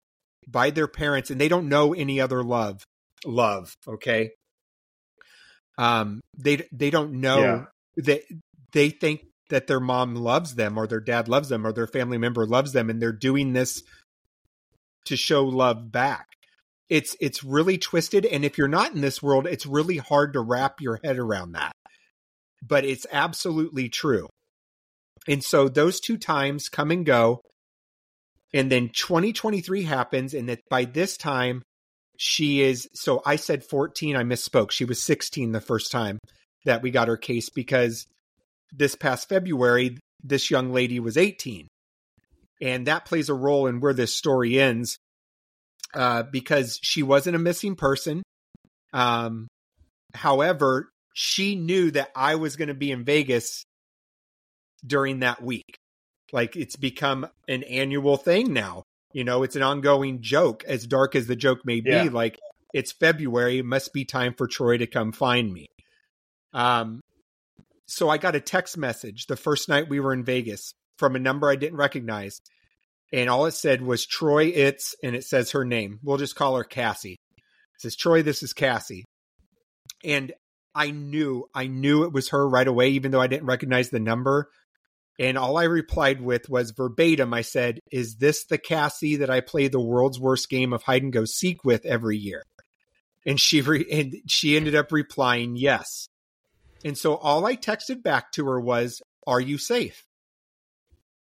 [0.47, 2.83] by their parents, and they don't know any other love.
[3.25, 4.31] Love, okay.
[5.77, 7.65] Um, they they don't know yeah.
[7.97, 8.23] they
[8.73, 12.17] they think that their mom loves them or their dad loves them or their family
[12.17, 13.83] member loves them and they're doing this
[15.05, 16.27] to show love back.
[16.89, 18.25] It's it's really twisted.
[18.25, 21.53] And if you're not in this world it's really hard to wrap your head around
[21.53, 21.73] that.
[22.65, 24.27] But it's absolutely true.
[25.27, 27.41] And so those two times come and go.
[28.53, 31.61] And then 2023 happens and that by this time
[32.17, 34.71] she is so i said 14 i misspoke.
[34.71, 36.19] She was 16 the first time
[36.65, 38.05] that we got her case because
[38.71, 41.67] this past February, this young lady was 18.
[42.61, 44.97] And that plays a role in where this story ends
[45.93, 48.23] uh, because she wasn't a missing person.
[48.93, 49.47] Um,
[50.13, 53.63] however, she knew that I was going to be in Vegas
[54.85, 55.75] during that week.
[56.31, 58.83] Like it's become an annual thing now.
[59.13, 61.91] You know, it's an ongoing joke, as dark as the joke may be.
[61.91, 62.09] Yeah.
[62.11, 62.39] Like
[62.73, 65.67] it's February, it must be time for Troy to come find me.
[66.53, 67.01] Um,
[67.91, 71.19] so I got a text message the first night we were in Vegas from a
[71.19, 72.39] number I didn't recognize.
[73.11, 75.99] And all it said was Troy It's, and it says her name.
[76.01, 77.17] We'll just call her Cassie.
[77.37, 79.03] It says, Troy, this is Cassie.
[80.05, 80.31] And
[80.73, 83.99] I knew, I knew it was her right away, even though I didn't recognize the
[83.99, 84.47] number.
[85.19, 89.41] And all I replied with was verbatim, I said, Is this the Cassie that I
[89.41, 92.43] play the world's worst game of hide and go seek with every year?
[93.25, 96.07] And she re- and she ended up replying, Yes.
[96.83, 100.03] And so all I texted back to her was, Are you safe?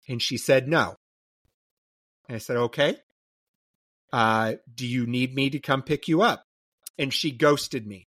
[0.09, 0.95] And she said, No.
[2.29, 2.97] And I said, Okay.
[4.13, 6.43] Uh, do you need me to come pick you up?
[6.99, 8.07] And she ghosted me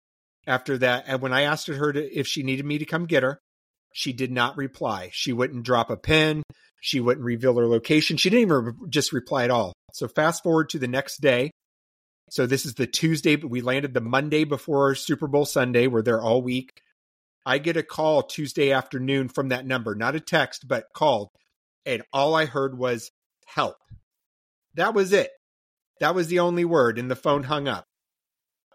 [0.45, 1.05] after that.
[1.07, 3.39] And when I asked her to, if she needed me to come get her,
[3.93, 5.09] She did not reply.
[5.13, 6.43] She wouldn't drop a pin.
[6.81, 8.17] She wouldn't reveal her location.
[8.17, 9.73] She didn't even just reply at all.
[9.93, 11.51] So fast forward to the next day.
[12.29, 15.87] So this is the Tuesday, but we landed the Monday before Super Bowl Sunday.
[15.87, 16.69] We're there all week.
[17.45, 21.29] I get a call Tuesday afternoon from that number, not a text, but called.
[21.85, 23.11] And all I heard was
[23.45, 23.75] help.
[24.75, 25.29] That was it.
[25.99, 27.85] That was the only word, and the phone hung up.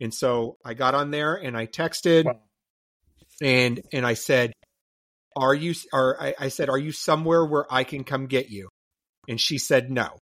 [0.00, 2.40] And so I got on there and I texted wow.
[3.42, 4.52] and and I said,
[5.36, 8.68] Are you or I, I said, Are you somewhere where I can come get you?
[9.28, 10.16] And she said no.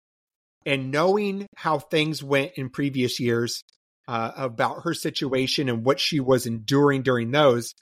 [0.66, 3.62] And knowing how things went in previous years
[4.08, 7.72] uh, about her situation and what she was enduring during those,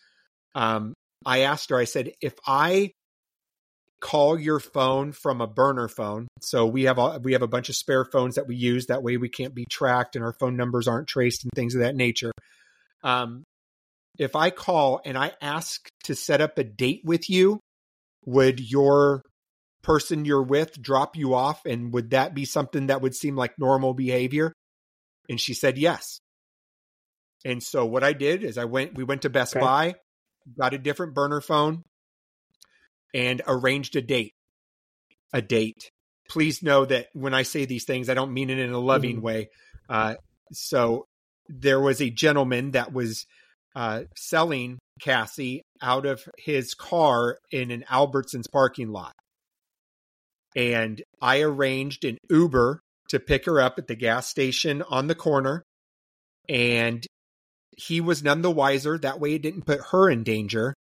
[0.56, 2.90] um, I asked her, I said, if I
[4.00, 6.28] call your phone from a burner phone.
[6.40, 8.86] So we have a, we have a bunch of spare phones that we use.
[8.86, 11.80] That way we can't be tracked and our phone numbers aren't traced and things of
[11.80, 12.32] that nature.
[13.02, 13.44] Um,
[14.18, 17.60] if I call and I ask to set up a date with you,
[18.24, 19.22] would your
[19.82, 21.64] person you're with drop you off?
[21.66, 24.52] And would that be something that would seem like normal behavior?
[25.28, 26.18] And she said yes.
[27.44, 29.64] And so what I did is I went, we went to Best okay.
[29.64, 29.94] Buy,
[30.58, 31.82] got a different burner phone,
[33.14, 34.32] and arranged a date.
[35.32, 35.90] A date.
[36.28, 39.16] Please know that when I say these things, I don't mean it in a loving
[39.16, 39.24] mm-hmm.
[39.24, 39.48] way.
[39.88, 40.14] Uh,
[40.52, 41.06] so
[41.48, 43.26] there was a gentleman that was
[43.74, 49.12] uh, selling Cassie out of his car in an Albertsons parking lot.
[50.54, 52.80] And I arranged an Uber
[53.10, 55.62] to pick her up at the gas station on the corner.
[56.48, 57.04] And
[57.76, 58.98] he was none the wiser.
[58.98, 60.74] That way, it didn't put her in danger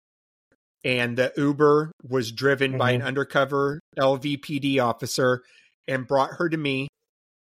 [0.83, 2.79] and the Uber was driven mm-hmm.
[2.79, 3.07] by an mm-hmm.
[3.07, 5.41] undercover LVPD officer
[5.87, 6.87] and brought her to me.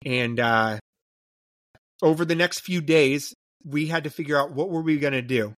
[0.06, 0.80] And uh,
[2.02, 3.34] over the next few days,
[3.66, 5.54] we had to figure out what were we going to do.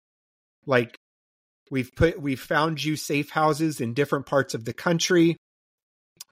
[0.67, 0.97] Like
[1.71, 5.37] we've put, we've found you safe houses in different parts of the country,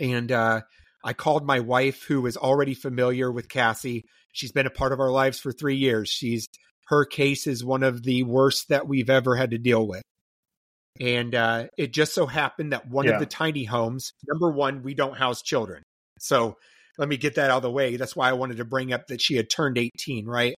[0.01, 0.61] and uh,
[1.05, 4.05] I called my wife, who was already familiar with Cassie.
[4.33, 6.09] She's been a part of our lives for three years.
[6.09, 6.47] She's
[6.87, 10.03] her case is one of the worst that we've ever had to deal with.
[11.01, 13.13] And uh, it just so happened that one yeah.
[13.13, 15.83] of the tiny homes, number one, we don't house children.
[16.19, 16.57] So
[16.97, 17.97] let me get that out of the way.
[17.97, 20.55] That's why I wanted to bring up that she had turned 18, right?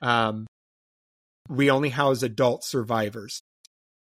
[0.00, 0.46] Um,
[1.48, 3.40] we only house adult survivors.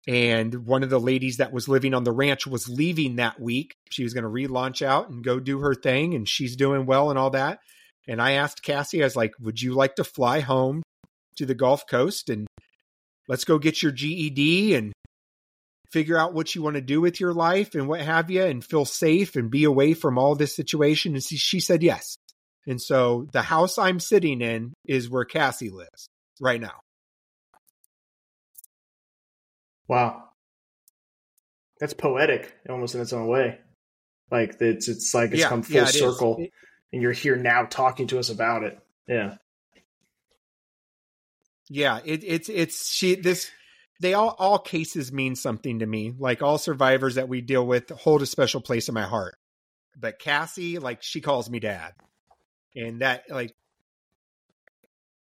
[0.08, 3.73] And one of the ladies that was living on the ranch was leaving that week.
[3.89, 7.10] She was going to relaunch out and go do her thing, and she's doing well
[7.10, 7.60] and all that.
[8.08, 10.84] And I asked Cassie, I was like, Would you like to fly home
[11.38, 12.48] to the Gulf Coast and
[13.28, 14.93] let's go get your GED and
[15.91, 18.63] figure out what you want to do with your life and what have you and
[18.63, 21.13] feel safe and be away from all this situation?
[21.13, 22.15] And she said yes.
[22.65, 26.08] And so the house I'm sitting in is where Cassie lives
[26.39, 26.80] right now.
[29.88, 30.24] Wow.
[31.80, 33.60] That's poetic almost in its own way.
[34.32, 36.43] Like it's it's like it's yeah, come full yeah, circle
[36.91, 38.80] and you're here now talking to us about it.
[39.08, 39.36] Yeah.
[41.69, 43.49] Yeah, it, it's it's she this
[43.99, 46.13] they all all cases mean something to me.
[46.17, 49.36] Like all survivors that we deal with hold a special place in my heart.
[49.97, 51.93] But Cassie, like she calls me dad,
[52.76, 53.54] and that like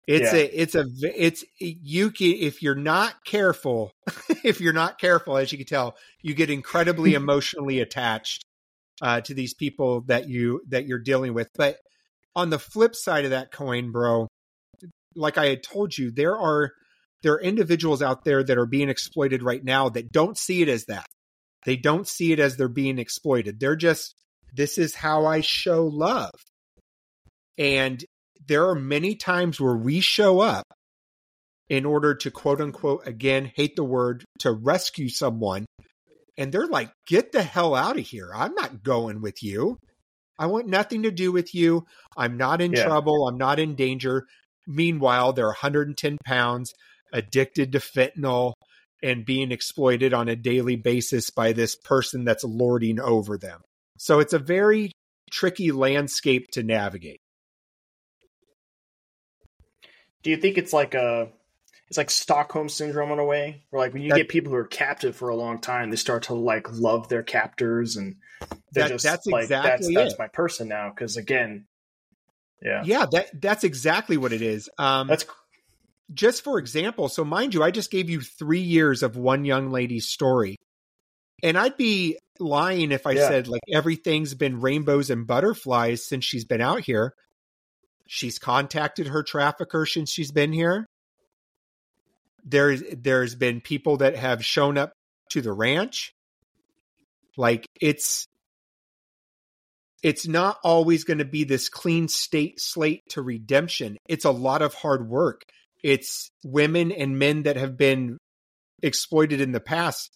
[0.07, 0.39] it's yeah.
[0.39, 3.91] a it's a it's you can if you're not careful,
[4.43, 8.43] if you're not careful, as you can tell, you get incredibly emotionally attached
[9.01, 11.49] uh, to these people that you that you're dealing with.
[11.55, 11.77] But
[12.35, 14.27] on the flip side of that coin, bro,
[15.15, 16.71] like I had told you, there are
[17.23, 20.69] there are individuals out there that are being exploited right now that don't see it
[20.69, 21.07] as that.
[21.65, 23.59] They don't see it as they're being exploited.
[23.59, 24.13] They're just,
[24.53, 26.29] this is how I show love.
[27.57, 28.03] And
[28.47, 30.65] there are many times where we show up
[31.67, 35.65] in order to quote unquote, again, hate the word, to rescue someone.
[36.37, 38.29] And they're like, get the hell out of here.
[38.35, 39.77] I'm not going with you.
[40.37, 41.85] I want nothing to do with you.
[42.15, 42.83] I'm not in yeah.
[42.83, 43.27] trouble.
[43.27, 44.27] I'm not in danger.
[44.67, 46.73] Meanwhile, they're 110 pounds
[47.13, 48.53] addicted to fentanyl
[49.03, 53.61] and being exploited on a daily basis by this person that's lording over them.
[53.97, 54.91] So it's a very
[55.31, 57.19] tricky landscape to navigate.
[60.23, 61.29] Do you think it's like a
[61.87, 64.57] it's like Stockholm syndrome in a way, where like when you that, get people who
[64.57, 68.15] are captive for a long time, they start to like love their captors, and
[68.71, 70.89] they're that, just that's like exactly that's, that's my person now.
[70.89, 71.67] Because again,
[72.61, 74.69] yeah, yeah, that that's exactly what it is.
[74.77, 75.25] Um, that's
[76.13, 79.71] just for example, so mind you, I just gave you three years of one young
[79.71, 80.57] lady's story.
[81.43, 83.27] And I'd be lying if I yeah.
[83.27, 87.13] said like everything's been rainbows and butterflies since she's been out here.
[88.07, 90.85] She's contacted her trafficker since she's been here.
[92.43, 94.93] There's there's been people that have shown up
[95.31, 96.13] to the ranch
[97.37, 98.27] Like it's
[100.03, 103.97] it's not always going to be this clean state slate to redemption.
[104.07, 105.43] It's a lot of hard work.
[105.83, 108.17] It's women and men that have been
[108.81, 110.11] exploited in the past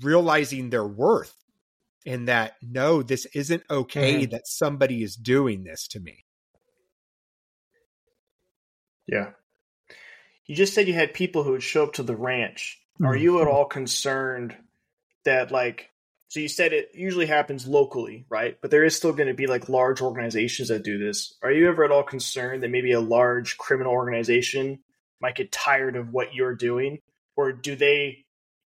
[0.00, 1.34] realizing their worth
[2.06, 4.30] and that no, this isn't okay mm-hmm.
[4.30, 6.24] that somebody is doing this to me.
[9.06, 9.30] Yeah.
[10.46, 12.80] You just said you had people who would show up to the ranch.
[13.02, 13.22] Are mm-hmm.
[13.22, 14.56] you at all concerned
[15.24, 15.90] that like
[16.28, 18.58] so you said it usually happens locally, right?
[18.60, 21.34] But there is still going to be like large organizations that do this.
[21.42, 24.80] Are you ever at all concerned that maybe a large criminal organization
[25.20, 26.98] might get tired of what you're doing
[27.36, 28.24] or do they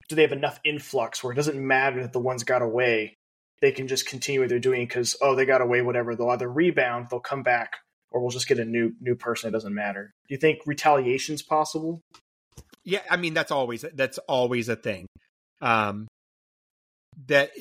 [0.08, 3.18] do they have enough influx where it doesn't matter that the ones got away?
[3.62, 6.16] They can just continue what they're doing because oh, they got away whatever.
[6.16, 7.78] They'll either rebound, they'll come back
[8.10, 9.50] or we'll just get a new new person.
[9.50, 10.14] It doesn't matter.
[10.28, 12.02] Do you think retaliation is possible?
[12.86, 15.08] Yeah, I mean that's always that's always a thing.
[15.62, 16.08] Um,
[17.28, 17.52] that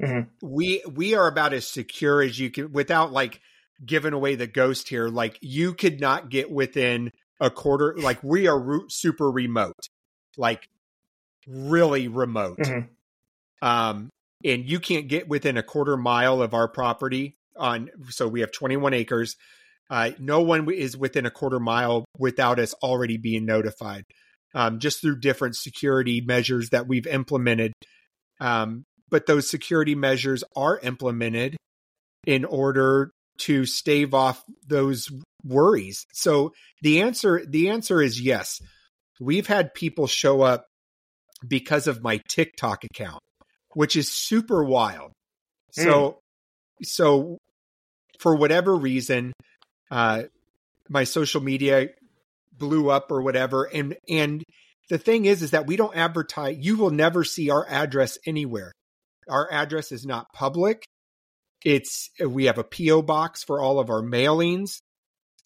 [0.00, 0.28] mm-hmm.
[0.46, 3.40] we we are about as secure as you can without like
[3.84, 5.08] giving away the ghost here.
[5.08, 7.94] Like you could not get within a quarter.
[7.96, 9.88] Like we are super remote,
[10.36, 10.68] like
[11.46, 12.58] really remote.
[12.58, 13.66] Mm-hmm.
[13.66, 14.10] Um,
[14.44, 17.90] and you can't get within a quarter mile of our property on.
[18.10, 19.36] So we have 21 acres.
[19.90, 24.04] Uh, no one is within a quarter mile without us already being notified,
[24.54, 27.72] um, just through different security measures that we've implemented.
[28.40, 31.56] Um, but those security measures are implemented
[32.26, 35.10] in order to stave off those
[35.44, 36.06] worries.
[36.14, 38.60] So the answer the answer is yes.
[39.20, 40.64] We've had people show up
[41.46, 43.20] because of my TikTok account,
[43.74, 45.12] which is super wild.
[45.78, 45.84] Mm.
[45.84, 46.18] So
[46.82, 47.38] so
[48.18, 49.34] for whatever reason,
[49.90, 50.22] uh,
[50.88, 51.88] my social media
[52.56, 53.64] blew up or whatever.
[53.64, 54.42] And and
[54.88, 56.56] the thing is, is that we don't advertise.
[56.58, 58.72] You will never see our address anywhere.
[59.28, 60.84] Our address is not public.
[61.64, 64.78] It's we have a PO box for all of our mailings,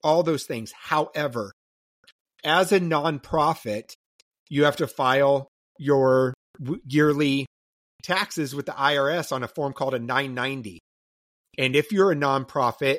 [0.03, 0.73] all those things.
[0.73, 1.53] However,
[2.45, 3.93] as a nonprofit,
[4.49, 5.49] you have to file
[5.79, 6.33] your
[6.87, 7.47] yearly
[8.03, 10.79] taxes with the IRS on a form called a 990.
[11.59, 12.99] And if you're a nonprofit,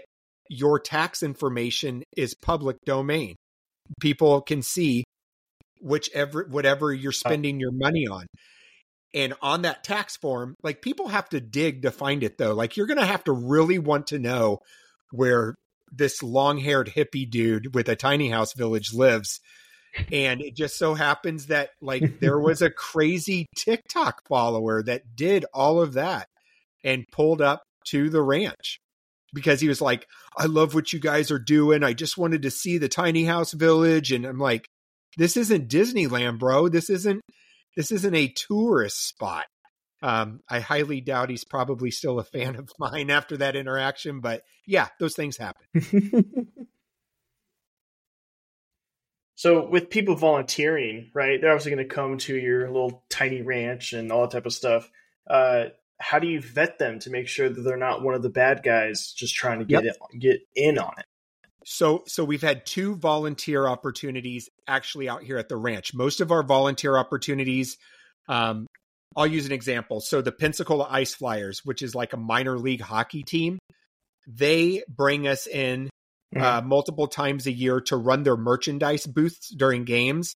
[0.50, 3.36] your tax information is public domain.
[4.00, 5.04] People can see
[5.82, 8.26] whichever whatever you're uh, spending your money on.
[9.18, 12.54] And on that tax form, like people have to dig to find it though.
[12.54, 14.60] Like you're going to have to really want to know
[15.12, 15.56] where
[15.92, 19.40] this long-haired hippie dude with a tiny house village lives.
[20.12, 25.46] And it just so happens that like there was a crazy TikTok follower that did
[25.52, 26.28] all of that
[26.84, 28.78] and pulled up to the ranch
[29.34, 30.06] because he was like,
[30.38, 31.84] I love what you guys are doing.
[31.84, 34.12] I just wanted to see the tiny house village.
[34.12, 34.68] And I'm like,
[35.18, 36.70] this isn't Disneyland, bro.
[36.70, 37.22] This isn't
[37.78, 39.46] this isn't a tourist spot.
[40.02, 44.44] Um, I highly doubt he's probably still a fan of mine after that interaction, but
[44.66, 46.48] yeah, those things happen.
[49.36, 53.94] so, with people volunteering, right, they're obviously going to come to your little tiny ranch
[53.94, 54.90] and all that type of stuff.
[55.30, 55.66] Uh,
[56.00, 58.62] how do you vet them to make sure that they're not one of the bad
[58.64, 59.96] guys just trying to get yep.
[60.12, 61.06] it, get in on it?
[61.70, 65.94] So, so we've had two volunteer opportunities actually out here at the ranch.
[65.94, 67.76] Most of our volunteer opportunities,
[68.30, 68.68] um,
[69.18, 70.00] I'll use an example.
[70.00, 73.60] So, the Pensacola Ice Flyers, which is like a minor league hockey team,
[74.26, 75.90] they bring us in
[76.34, 76.42] mm-hmm.
[76.42, 80.36] uh, multiple times a year to run their merchandise booths during games,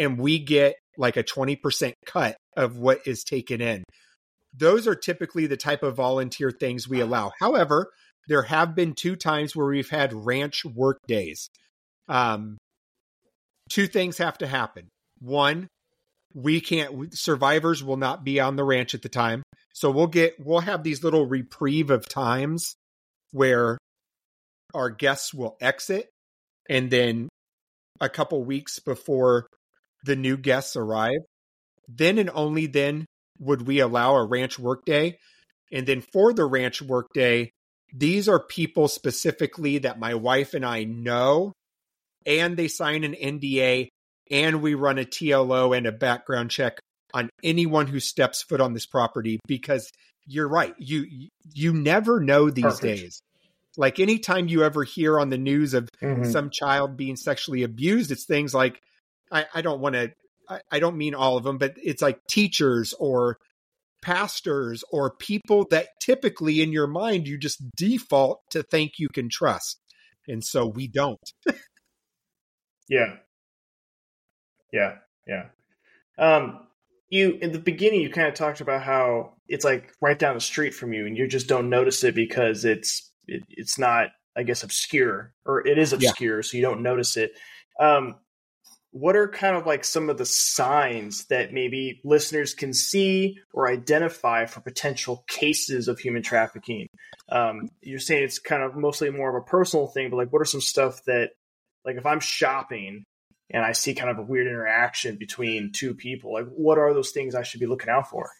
[0.00, 3.84] and we get like a twenty percent cut of what is taken in.
[4.52, 7.30] Those are typically the type of volunteer things we allow.
[7.38, 7.88] However,
[8.28, 11.48] there have been two times where we've had ranch work days.
[12.08, 12.58] Um,
[13.68, 14.88] two things have to happen.
[15.20, 15.68] One,
[16.34, 19.42] we can't survivors will not be on the ranch at the time.
[19.74, 22.74] So we'll get we'll have these little reprieve of times
[23.32, 23.78] where
[24.74, 26.08] our guests will exit
[26.68, 27.28] and then
[28.00, 29.46] a couple weeks before
[30.04, 31.20] the new guests arrive,
[31.88, 33.06] then and only then
[33.38, 35.18] would we allow a ranch workday.
[35.70, 37.50] And then for the ranch workday,
[37.92, 41.52] these are people specifically that my wife and I know,
[42.24, 43.88] and they sign an NDA,
[44.30, 46.78] and we run a TLO and a background check
[47.12, 49.90] on anyone who steps foot on this property because
[50.26, 50.74] you're right.
[50.78, 51.06] You
[51.52, 52.82] you never know these Perfect.
[52.82, 53.22] days.
[53.76, 56.30] Like anytime you ever hear on the news of mm-hmm.
[56.30, 58.80] some child being sexually abused, it's things like
[59.30, 60.12] I, I don't want to
[60.48, 63.38] I, I don't mean all of them, but it's like teachers or
[64.02, 69.28] pastors or people that typically in your mind you just default to think you can
[69.28, 69.80] trust.
[70.28, 71.32] And so we don't.
[72.88, 73.16] yeah.
[74.72, 74.96] Yeah.
[75.26, 75.46] Yeah.
[76.18, 76.66] Um,
[77.12, 80.40] you in the beginning you kind of talked about how it's like right down the
[80.40, 84.42] street from you and you just don't notice it because it's it, it's not i
[84.42, 86.42] guess obscure or it is obscure yeah.
[86.42, 87.32] so you don't notice it
[87.78, 88.14] um
[88.92, 93.68] what are kind of like some of the signs that maybe listeners can see or
[93.68, 96.86] identify for potential cases of human trafficking
[97.30, 100.42] um, you're saying it's kind of mostly more of a personal thing but like what
[100.42, 101.30] are some stuff that
[101.84, 103.04] like if i'm shopping
[103.52, 106.32] and I see kind of a weird interaction between two people.
[106.32, 108.30] Like, what are those things I should be looking out for?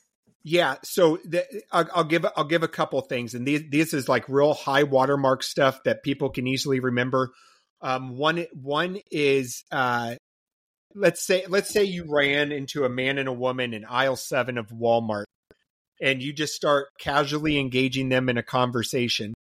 [0.44, 4.08] Yeah, so the, I'll, I'll, give I'll give a couple things, and these this is
[4.08, 7.30] like real high watermark stuff that people can easily remember.
[7.80, 10.16] Um, one one is uh,
[10.94, 14.58] let's say let's say you ran into a man and a woman in aisle seven
[14.58, 15.24] of Walmart,
[16.00, 19.34] and you just start casually engaging them in a conversation.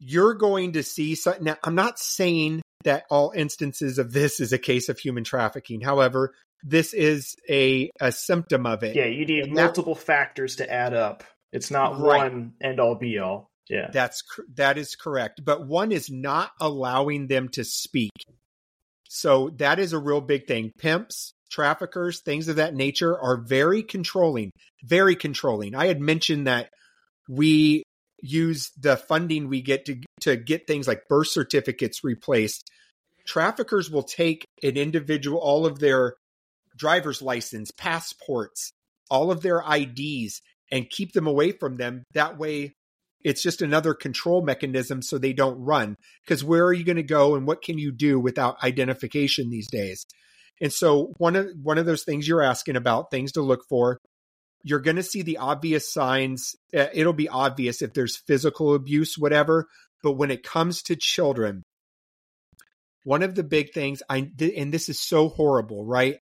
[0.00, 1.44] You're going to see something.
[1.44, 5.80] Now, I'm not saying that all instances of this is a case of human trafficking.
[5.80, 8.96] However, this is a, a symptom of it.
[8.96, 11.24] Yeah, you need and multiple that, factors to add up.
[11.52, 12.32] It's not right.
[12.32, 13.48] one end all be all.
[13.68, 13.90] Yeah.
[13.92, 14.22] That's
[14.54, 15.42] that is correct.
[15.44, 18.12] But one is not allowing them to speak.
[19.14, 20.72] So that is a real big thing.
[20.76, 24.50] Pimps, traffickers, things of that nature are very controlling,
[24.82, 25.76] very controlling.
[25.76, 26.70] I had mentioned that
[27.28, 27.84] we
[28.20, 32.68] use the funding we get to to get things like birth certificates replaced.
[33.24, 36.14] Traffickers will take an individual all of their
[36.76, 38.72] driver's license, passports,
[39.10, 40.40] all of their IDs
[40.72, 42.02] and keep them away from them.
[42.14, 42.72] That way
[43.24, 45.96] it's just another control mechanism so they don't run.
[46.24, 49.68] Because where are you going to go and what can you do without identification these
[49.68, 50.04] days?
[50.60, 53.98] And so one of one of those things you're asking about, things to look for,
[54.62, 56.54] you're going to see the obvious signs.
[56.76, 59.66] Uh, it'll be obvious if there's physical abuse, whatever.
[60.02, 61.62] But when it comes to children,
[63.04, 66.18] one of the big things I and this is so horrible, right?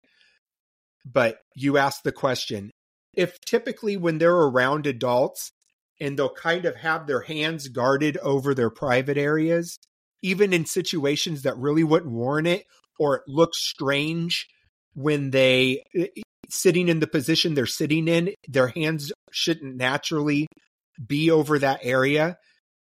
[1.11, 2.71] But you ask the question
[3.15, 5.51] if typically when they're around adults
[6.01, 9.77] and they'll kind of have their hands guarded over their private areas,
[10.23, 12.65] even in situations that really wouldn't warrant it,
[12.99, 14.47] or it looks strange
[14.95, 20.47] when they eh, eh, sitting in the position they're sitting in, their hands shouldn't naturally
[21.05, 22.37] be over that area.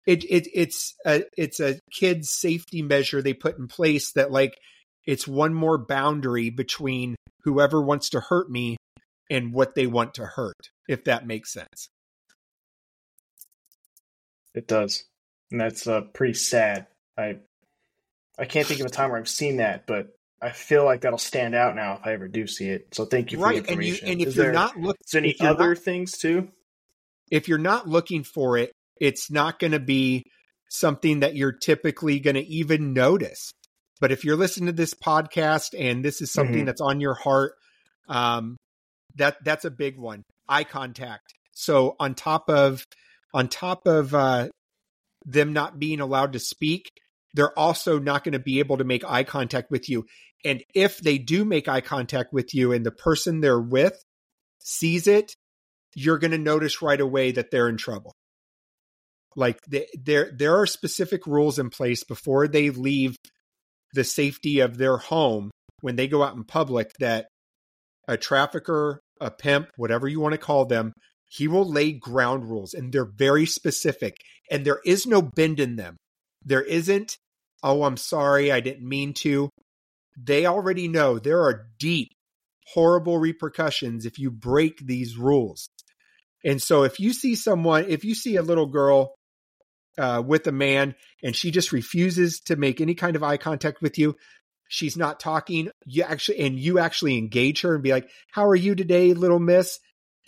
[0.07, 4.57] It, it it's a it's a kid's safety measure they put in place that like
[5.05, 8.77] it's one more boundary between whoever wants to hurt me
[9.29, 11.89] and what they want to hurt, if that makes sense.
[14.53, 15.03] It does.
[15.51, 16.87] And that's uh, pretty sad.
[17.17, 17.37] I
[18.37, 20.07] I can't think of a time where I've seen that, but
[20.41, 22.87] I feel like that'll stand out now if I ever do see it.
[22.93, 23.63] So thank you for right.
[23.63, 24.07] the information.
[24.07, 26.49] And, you, and if is you're there, not looking, is any other not, things too?
[27.29, 28.71] If you're not looking for it,
[29.01, 30.23] it's not going to be
[30.69, 33.51] something that you're typically going to even notice.
[33.99, 36.65] But if you're listening to this podcast and this is something mm-hmm.
[36.65, 37.53] that's on your heart,
[38.07, 38.55] um,
[39.15, 40.23] that that's a big one.
[40.47, 41.33] Eye contact.
[41.51, 42.85] So on top of
[43.33, 44.49] on top of uh,
[45.25, 46.89] them not being allowed to speak,
[47.33, 50.05] they're also not going to be able to make eye contact with you.
[50.43, 54.01] And if they do make eye contact with you and the person they're with
[54.59, 55.33] sees it,
[55.95, 58.13] you're going to notice right away that they're in trouble.
[59.35, 63.15] Like they, there, there are specific rules in place before they leave
[63.93, 65.51] the safety of their home
[65.81, 67.27] when they go out in public that
[68.07, 70.93] a trafficker, a pimp, whatever you want to call them,
[71.29, 74.17] he will lay ground rules and they're very specific
[74.51, 75.95] and there is no bend in them.
[76.43, 77.17] There isn't,
[77.63, 79.49] oh, I'm sorry, I didn't mean to
[80.21, 82.11] they already know there are deep,
[82.73, 85.69] horrible repercussions if you break these rules.
[86.43, 89.15] And so if you see someone, if you see a little girl
[89.97, 93.81] uh, with a man and she just refuses to make any kind of eye contact
[93.81, 94.15] with you,
[94.67, 98.55] she's not talking, you actually, and you actually engage her and be like, How are
[98.55, 99.79] you today, little miss?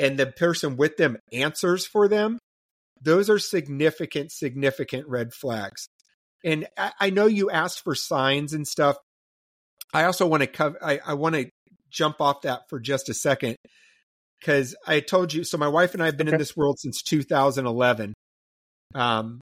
[0.01, 2.39] And the person with them answers for them.
[3.01, 5.87] Those are significant, significant red flags.
[6.43, 8.97] And I, I know you asked for signs and stuff.
[9.93, 11.49] I also want to cover, I, I want to
[11.91, 13.57] jump off that for just a second
[14.39, 15.43] because I told you.
[15.43, 16.35] So my wife and I have been okay.
[16.35, 18.13] in this world since 2011.
[18.95, 19.39] Um,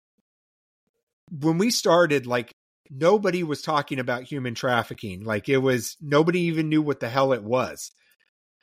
[1.32, 2.52] when we started, like
[2.90, 5.24] nobody was talking about human trafficking.
[5.24, 7.92] Like it was nobody even knew what the hell it was.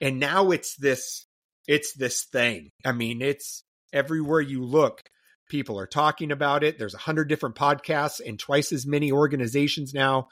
[0.00, 1.24] And now it's this,
[1.66, 2.70] it's this thing.
[2.84, 3.62] I mean, it's
[3.92, 5.02] everywhere you look.
[5.48, 6.78] People are talking about it.
[6.78, 10.28] There's a hundred different podcasts and twice as many organizations now.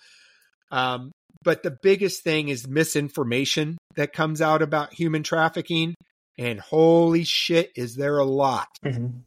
[0.70, 1.12] Um,
[1.42, 5.94] but the biggest thing is misinformation that comes out about human trafficking.
[6.36, 8.66] And holy shit, is there a lot.
[8.84, 9.18] Mm-hmm.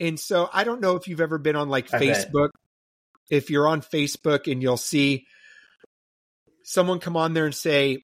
[0.00, 2.50] And so I don't know if you've ever been on like I Facebook.
[2.50, 2.60] Bet.
[3.30, 5.24] If you're on Facebook and you'll see
[6.64, 8.02] someone come on there and say,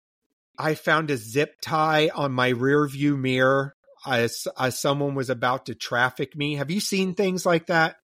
[0.59, 3.75] I found a zip tie on my rear view mirror
[4.07, 6.57] as, as someone was about to traffic me.
[6.57, 7.97] Have you seen things like that?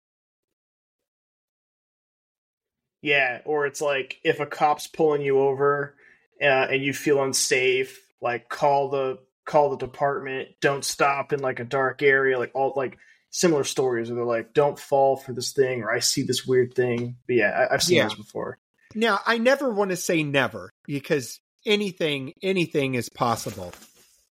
[3.02, 5.94] Yeah, or it's like if a cop's pulling you over
[6.40, 10.48] uh, and you feel unsafe, like call the call the department.
[10.62, 12.38] Don't stop in like a dark area.
[12.38, 12.96] Like all like
[13.28, 16.72] similar stories where they're like, "Don't fall for this thing," or "I see this weird
[16.72, 18.04] thing." But yeah, I, have seen yeah.
[18.04, 18.58] this before.
[18.94, 23.72] Now, I never want to say never because anything anything is possible.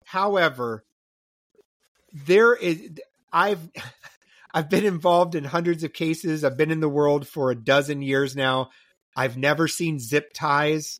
[0.05, 0.85] However,
[2.13, 2.91] there is
[3.33, 3.69] I've
[4.55, 6.45] I've been involved in hundreds of cases.
[6.45, 8.69] I've been in the world for a dozen years now.
[9.17, 10.99] I've never seen zip ties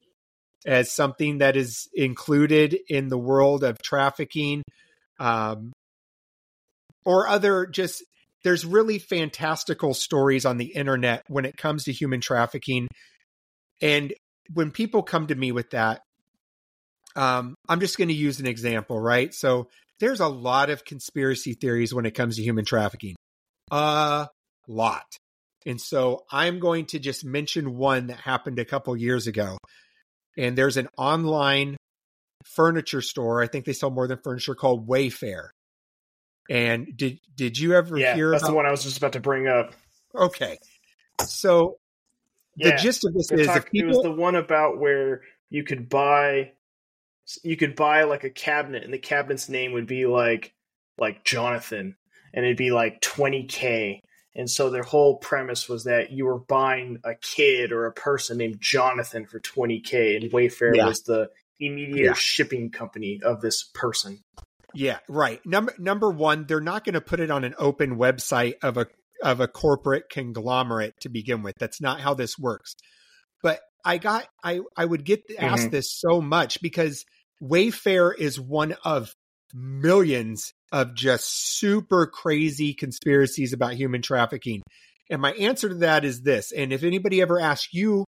[0.67, 4.63] as something that is included in the world of trafficking
[5.19, 5.73] um,
[7.05, 8.03] or other just
[8.45, 12.89] there's really fantastical stories on the internet when it comes to human trafficking
[13.81, 14.15] and
[14.53, 16.01] when people come to me with that
[17.17, 19.69] um, i'm just going to use an example right so
[20.01, 23.15] there's a lot of conspiracy theories when it comes to human trafficking
[23.71, 24.29] a
[24.69, 25.17] lot
[25.67, 29.57] and so i'm going to just mention one that happened a couple years ago
[30.37, 31.77] and there's an online
[32.45, 33.43] furniture store.
[33.43, 35.49] I think they sell more than furniture called Wayfair.
[36.51, 38.31] And did did you ever yeah, hear?
[38.31, 38.51] That's about...
[38.51, 39.75] the one I was just about to bring up.
[40.15, 40.59] Okay,
[41.25, 41.77] so
[42.57, 43.91] yeah, the gist of this is talk, people...
[43.91, 46.53] it was the one about where you could buy
[47.43, 50.55] you could buy like a cabinet, and the cabinet's name would be like
[50.99, 51.97] like Jonathan,
[52.33, 54.03] and it'd be like twenty k,
[54.35, 58.39] and so their whole premise was that you were buying a kid or a person
[58.39, 60.87] named Jonathan for 20K, and Wayfair yeah.
[60.87, 61.29] was the
[61.61, 62.13] immediate yeah.
[62.15, 64.21] shipping company of this person.
[64.75, 65.45] Yeah, right.
[65.45, 68.87] Number number one, they're not going to put it on an open website of a
[69.23, 71.57] of a corporate conglomerate to begin with.
[71.59, 72.75] That's not how this works.
[73.43, 75.73] But I got I I would get asked mm-hmm.
[75.73, 77.05] this so much because
[77.43, 79.13] Wayfair is one of
[79.53, 84.63] millions of just super crazy conspiracies about human trafficking.
[85.11, 86.53] And my answer to that is this.
[86.53, 88.05] And if anybody ever asks you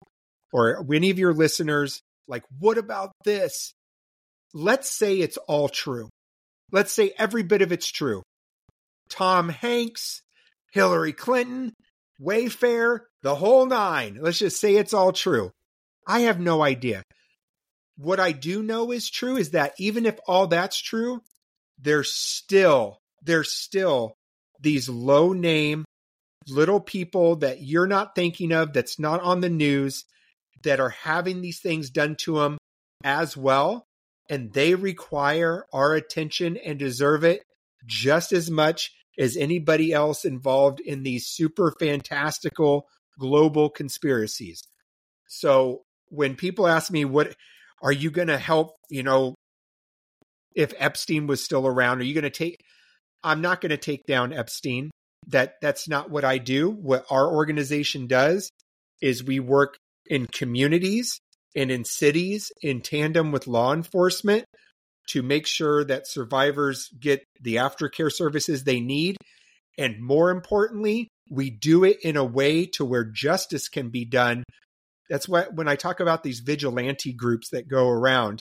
[0.53, 3.75] or any of your listeners, like, what about this?
[4.55, 6.09] Let's say it's all true.
[6.73, 8.23] Let's say every bit of it's true.
[9.11, 10.23] Tom Hanks,
[10.73, 11.73] Hillary Clinton,
[12.21, 14.19] Wayfair, the whole nine.
[14.21, 15.51] Let's just say it's all true.
[16.07, 17.03] I have no idea.
[17.97, 21.23] What I do know is true is that even if all that's true,
[21.79, 24.17] there's still there's still
[24.61, 25.85] these low name
[26.49, 30.05] little people that you're not thinking of that's not on the news
[30.63, 32.59] that are having these things done to them
[33.03, 33.87] as well
[34.29, 37.43] and they require our attention and deserve it
[37.87, 42.87] just as much as anybody else involved in these super fantastical
[43.19, 44.63] global conspiracies.
[45.29, 47.37] So when people ask me what
[47.83, 49.35] are you going to help you know
[50.55, 52.01] if Epstein was still around?
[52.01, 52.59] Are you going to take?
[53.23, 54.91] I'm not going to take down Epstein.
[55.29, 56.71] That that's not what I do.
[56.71, 58.51] What our organization does
[59.01, 61.19] is we work in communities
[61.57, 64.45] and in cities in tandem with law enforcement
[65.09, 69.17] to make sure that survivors get the aftercare services they need.
[69.79, 74.45] And more importantly, we do it in a way to where justice can be done.
[75.11, 78.41] That's why when I talk about these vigilante groups that go around,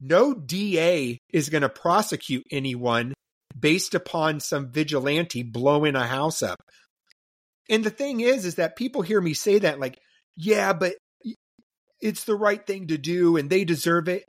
[0.00, 3.12] no DA is going to prosecute anyone
[3.58, 6.60] based upon some vigilante blowing a house up.
[7.68, 9.98] And the thing is, is that people hear me say that, like,
[10.36, 10.94] yeah, but
[12.00, 14.24] it's the right thing to do and they deserve it.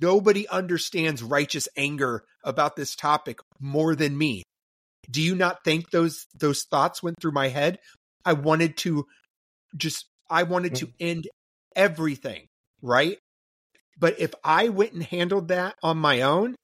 [0.00, 4.42] Nobody understands righteous anger about this topic more than me.
[5.10, 7.78] Do you not think those those thoughts went through my head?
[8.24, 9.06] I wanted to
[9.76, 10.92] just I wanted to mm.
[11.00, 11.28] end
[11.74, 12.46] everything,
[12.82, 13.18] right?
[13.98, 16.54] But if I went and handled that on my own,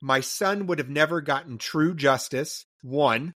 [0.00, 3.32] my son would have never gotten true justice, one.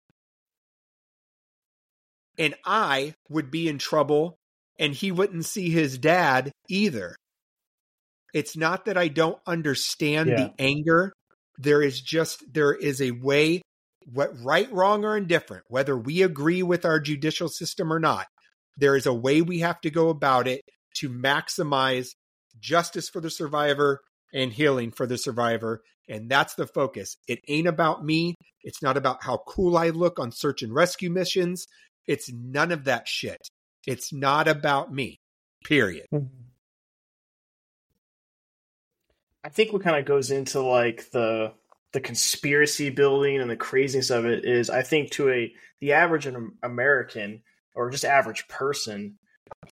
[2.37, 4.37] And I would be in trouble
[4.77, 7.15] and he wouldn't see his dad either.
[8.33, 10.35] It's not that I don't understand yeah.
[10.35, 11.13] the anger.
[11.57, 13.61] There is just, there is a way,
[14.05, 18.27] what right, wrong, or indifferent, whether we agree with our judicial system or not,
[18.77, 20.61] there is a way we have to go about it
[20.95, 22.09] to maximize
[22.59, 24.01] justice for the survivor
[24.33, 25.81] and healing for the survivor.
[26.09, 27.17] And that's the focus.
[27.27, 28.35] It ain't about me.
[28.63, 31.67] It's not about how cool I look on search and rescue missions.
[32.05, 33.41] It's none of that shit.
[33.85, 35.19] It's not about me,
[35.65, 36.05] period.
[36.13, 36.27] Mm-hmm.
[39.43, 41.53] I think what kind of goes into like the
[41.93, 46.27] the conspiracy building and the craziness of it is I think to a the average
[46.61, 47.43] American
[47.77, 49.17] or just average person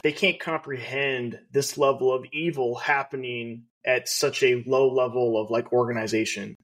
[0.01, 5.74] they can't comprehend this level of evil happening at such a low level of like
[5.74, 6.58] organization.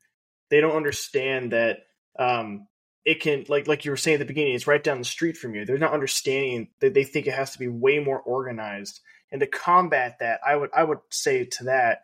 [0.49, 1.79] They don't understand that
[2.17, 2.67] um,
[3.05, 5.37] it can like like you were saying at the beginning, it's right down the street
[5.37, 5.65] from you.
[5.65, 8.99] They're not understanding that they think it has to be way more organized.
[9.31, 12.01] And to combat that, I would I would say to that,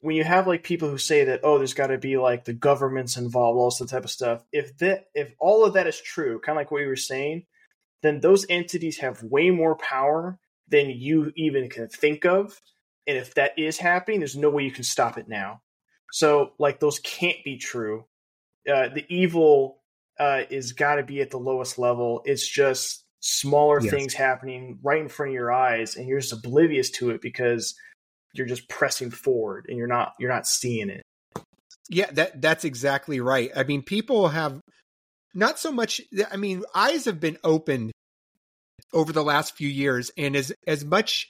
[0.00, 3.16] when you have like people who say that, oh, there's gotta be like the government's
[3.16, 6.56] involved, all this type of stuff, if that if all of that is true, kind
[6.56, 7.44] of like what you were saying,
[8.02, 10.38] then those entities have way more power
[10.68, 12.60] than you even can think of.
[13.06, 15.62] And if that is happening, there's no way you can stop it now.
[16.12, 18.04] So, like, those can't be true.
[18.70, 19.82] Uh, the evil
[20.18, 22.22] uh, is got to be at the lowest level.
[22.24, 23.90] It's just smaller yes.
[23.90, 27.74] things happening right in front of your eyes, and you're just oblivious to it because
[28.34, 31.02] you're just pressing forward and you're not you're not seeing it.
[31.88, 33.50] Yeah, that that's exactly right.
[33.56, 34.60] I mean, people have
[35.34, 36.00] not so much
[36.30, 37.92] i mean eyes have been opened
[38.92, 41.28] over the last few years and as as much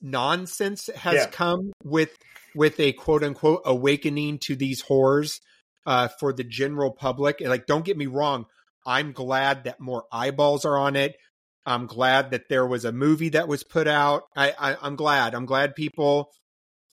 [0.00, 1.26] nonsense has yeah.
[1.26, 2.16] come with
[2.54, 5.40] with a quote unquote awakening to these horrors
[5.86, 7.40] uh, for the general public.
[7.40, 8.46] and Like, don't get me wrong,
[8.86, 11.16] I'm glad that more eyeballs are on it.
[11.64, 14.24] I'm glad that there was a movie that was put out.
[14.36, 15.34] I, I am glad.
[15.34, 16.30] I'm glad people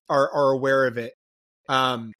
[0.07, 1.13] are are aware of it.
[1.67, 2.13] Um,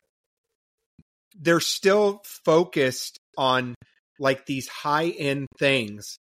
[1.39, 3.75] they're still focused on
[4.19, 6.17] like these high end things.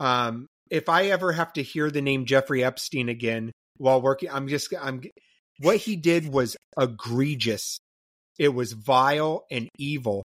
[0.00, 4.48] Um, if I ever have to hear the name Jeffrey Epstein again while working, I'm
[4.48, 5.02] just I'm
[5.60, 7.78] what he did was egregious.
[8.38, 10.22] It was vile and evil.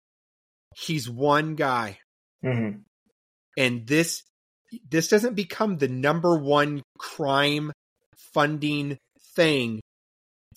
[0.77, 1.99] He's one guy,
[2.45, 2.81] mm-hmm.
[3.57, 4.23] and this
[4.89, 7.73] this doesn't become the number one crime
[8.33, 8.99] funding
[9.35, 9.81] thing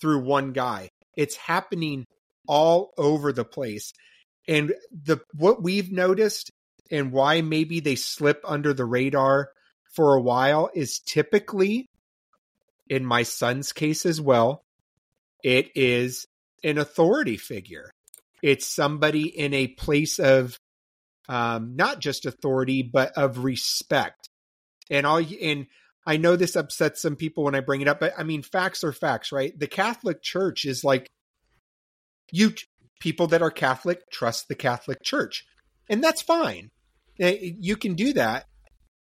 [0.00, 0.88] through one guy.
[1.16, 2.04] It's happening
[2.46, 3.92] all over the place.
[4.48, 6.50] And the what we've noticed
[6.90, 9.50] and why maybe they slip under the radar
[9.94, 11.86] for a while is typically
[12.88, 14.64] in my son's case as well,
[15.42, 16.26] it is
[16.62, 17.90] an authority figure.
[18.42, 20.58] It's somebody in a place of
[21.28, 24.28] um, not just authority, but of respect.
[24.90, 25.66] And all and
[26.04, 28.82] I know this upsets some people when I bring it up, but I mean facts
[28.84, 29.56] are facts, right?
[29.58, 31.08] The Catholic Church is like
[32.30, 32.52] you
[33.02, 35.44] people that are Catholic trust the Catholic Church.
[35.88, 36.70] And that's fine.
[37.18, 38.44] Eh, you can do that,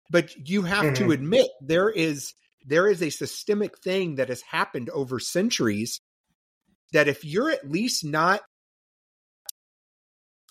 [0.10, 1.06] but you have mm-hmm.
[1.06, 2.34] to admit there is
[2.66, 6.00] there is a systemic thing that has happened over centuries
[6.94, 8.42] that if you're at least not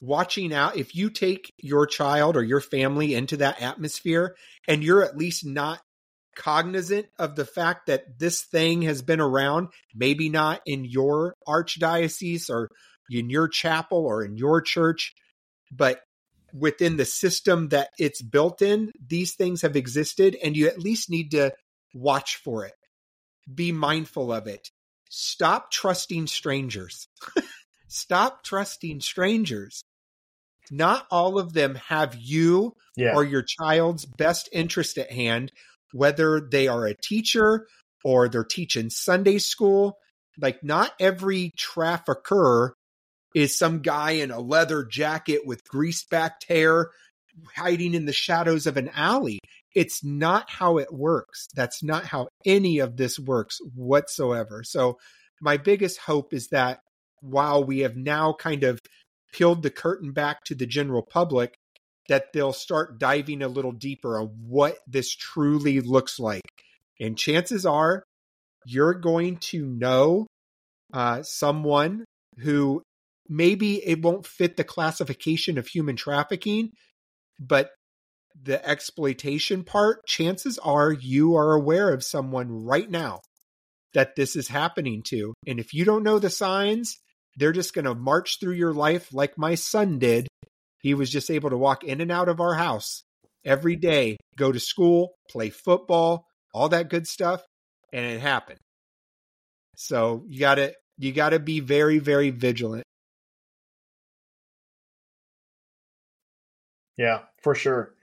[0.00, 4.34] watching out if you take your child or your family into that atmosphere
[4.66, 5.80] and you're at least not
[6.34, 12.48] cognizant of the fact that this thing has been around maybe not in your archdiocese
[12.48, 12.70] or
[13.10, 15.14] in your chapel or in your church,
[15.70, 16.00] but
[16.52, 21.10] within the system that it's built in, these things have existed, and you at least
[21.10, 21.52] need to
[21.94, 22.74] watch for it.
[23.52, 24.68] Be mindful of it.
[25.08, 27.08] Stop trusting strangers.
[27.88, 29.82] Stop trusting strangers.
[30.70, 33.14] Not all of them have you yeah.
[33.14, 35.50] or your child's best interest at hand,
[35.92, 37.66] whether they are a teacher
[38.04, 39.98] or they're teaching Sunday school.
[40.38, 42.76] Like, not every trafficker
[43.34, 46.90] is some guy in a leather jacket with greased backed hair
[47.56, 49.38] hiding in the shadows of an alley.
[49.74, 51.46] It's not how it works.
[51.54, 54.62] That's not how any of this works whatsoever.
[54.64, 54.98] So,
[55.40, 56.80] my biggest hope is that
[57.22, 58.78] while we have now kind of
[59.32, 61.54] peeled the curtain back to the general public,
[62.08, 66.42] that they'll start diving a little deeper on what this truly looks like.
[67.00, 68.02] And chances are
[68.66, 70.26] you're going to know
[70.92, 72.04] uh, someone
[72.38, 72.82] who
[73.30, 76.72] maybe it won't fit the classification of human trafficking,
[77.38, 77.70] but
[78.42, 83.20] the exploitation part, chances are you are aware of someone right now
[83.94, 85.32] that this is happening to.
[85.46, 86.98] And if you don't know the signs,
[87.36, 90.26] they're just going to march through your life like my son did.
[90.82, 93.02] He was just able to walk in and out of our house
[93.44, 97.42] every day, go to school, play football, all that good stuff,
[97.92, 98.58] and it happened.
[99.76, 102.84] So you got to you got to be very very vigilant
[107.00, 107.94] Yeah, for sure.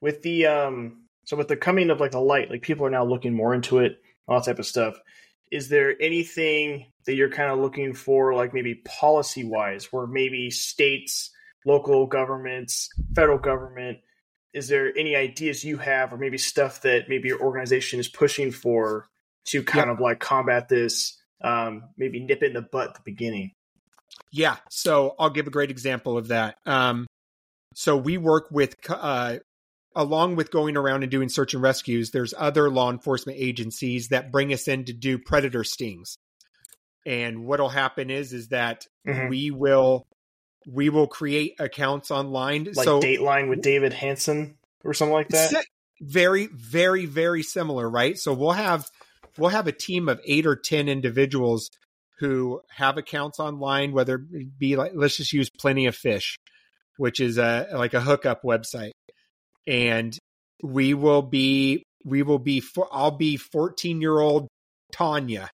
[0.00, 3.04] With the um so with the coming of like the light, like people are now
[3.04, 4.94] looking more into it, all that type of stuff.
[5.50, 10.50] Is there anything that you're kind of looking for, like maybe policy wise, where maybe
[10.50, 11.30] states,
[11.66, 13.98] local governments, federal government,
[14.52, 18.52] is there any ideas you have, or maybe stuff that maybe your organization is pushing
[18.52, 19.08] for
[19.46, 23.00] to kind of like combat this, um, maybe nip it in the butt at the
[23.04, 23.50] beginning?
[24.30, 24.58] Yeah.
[24.70, 26.58] So I'll give a great example of that.
[26.66, 27.08] Um,
[27.74, 29.38] so we work with, uh,
[29.94, 34.32] along with going around and doing search and rescues, there's other law enforcement agencies that
[34.32, 36.18] bring us in to do predator stings.
[37.06, 39.28] And what'll happen is is that Mhm.
[39.28, 40.06] we will
[40.66, 42.64] we will create accounts online.
[42.64, 45.64] Like so Dateline with David Hanson or something like that.
[46.00, 48.86] Very very very similar right so we'll have
[49.38, 51.70] we'll have a team of eight or ten individuals
[52.18, 56.38] who have accounts online whether it be like let's just use plenty of fish
[56.96, 58.92] which is a like a hookup website
[59.66, 60.16] and
[60.62, 64.48] we will be we will be for i'll be 14 year old
[64.92, 65.50] tanya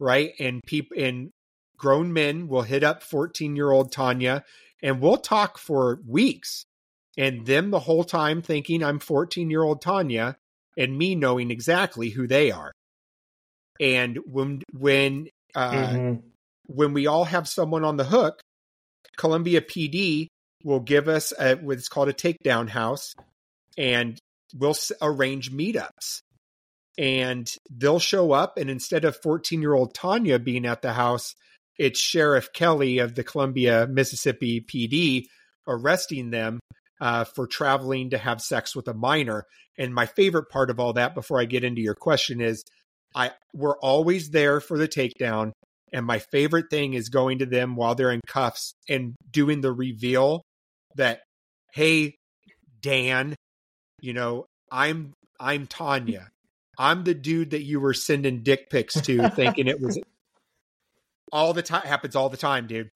[0.00, 1.30] right and people and
[1.76, 4.44] grown men will hit up 14 year old tanya
[4.82, 6.64] and we'll talk for weeks
[7.16, 10.36] and them the whole time thinking I'm 14 year old Tanya
[10.76, 12.72] and me knowing exactly who they are.
[13.80, 16.22] And when when uh, Mhm.
[16.66, 18.40] when we all have someone on the hook,
[19.16, 20.26] Columbia PD
[20.66, 23.14] will give us a, what's called a takedown house,
[23.78, 24.18] and
[24.52, 26.22] we'll arrange meetups.
[26.98, 31.34] And they'll show up, and instead of 14 year old Tanya being at the house,
[31.78, 35.26] it's Sheriff Kelly of the Columbia, Mississippi PD
[35.68, 36.58] arresting them
[37.00, 39.44] uh, for traveling to have sex with a minor.
[39.78, 42.64] And my favorite part of all that, before I get into your question, is
[43.14, 45.52] I we're always there for the takedown.
[45.92, 49.72] And my favorite thing is going to them while they're in cuffs and doing the
[49.72, 50.42] reveal
[50.96, 51.20] that,
[51.72, 52.16] hey,
[52.80, 53.34] Dan,
[54.00, 56.28] you know, I'm I'm Tanya.
[56.78, 59.98] I'm the dude that you were sending dick pics to, thinking it was
[61.32, 61.82] all the time.
[61.82, 62.90] Happens all the time, dude.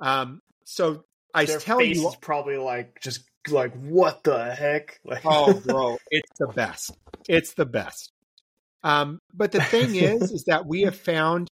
[0.00, 1.04] Um, so
[1.34, 5.00] I Their tell face you, is probably like just like what the heck?
[5.04, 6.92] Like, oh, bro, it's the best.
[7.28, 8.12] It's the best.
[8.82, 11.49] Um, but the thing is, is that we have found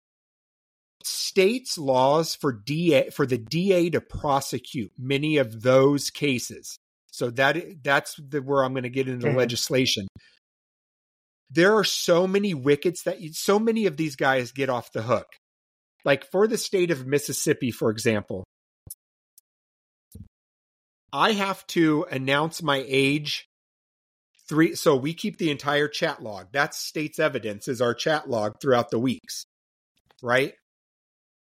[1.06, 6.78] states' laws for DA for the DA to prosecute many of those cases.
[7.12, 9.36] So that that's the, where I'm going to get into Mhm.
[9.36, 10.08] legislation.
[11.50, 15.02] There are so many wickets that you, so many of these guys get off the
[15.04, 15.28] hook.
[16.06, 18.46] Like for the state of Mississippi, for example,
[21.14, 23.46] I have to announce my age
[24.48, 26.48] three so we keep the entire chat log.
[26.52, 29.44] That's state's evidence is our chat log throughout the weeks.
[30.24, 30.54] Right?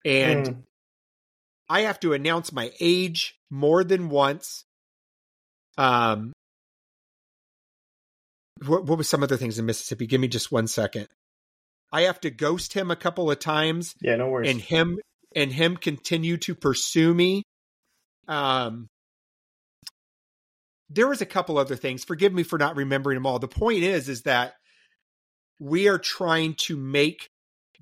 [0.04, 0.62] And Mm.
[1.68, 4.64] I have to announce my age more than once.
[5.78, 6.32] Um
[8.66, 10.06] what, what was some other things in Mississippi?
[10.06, 11.08] Give me just one second.
[11.92, 14.50] I have to ghost him a couple of times yeah, no worries.
[14.50, 14.98] and him
[15.34, 17.42] and him continue to pursue me.
[18.28, 18.88] Um,
[20.90, 22.04] there was a couple other things.
[22.04, 23.38] Forgive me for not remembering them all.
[23.38, 24.54] The point is, is that
[25.58, 27.28] we are trying to make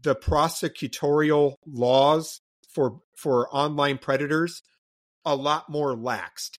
[0.02, 2.40] the prosecutorial laws
[2.72, 4.62] for for online predators
[5.24, 6.58] a lot more laxed.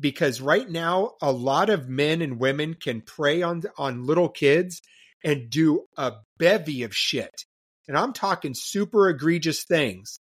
[0.00, 4.82] Because right now a lot of men and women can prey on on little kids
[5.22, 7.44] and do a bevy of shit.
[7.86, 10.18] And i'm talking super egregious things.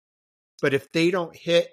[0.60, 1.68] But if they don't hit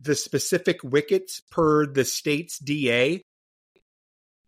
[0.00, 3.22] the specific wickets per the state's da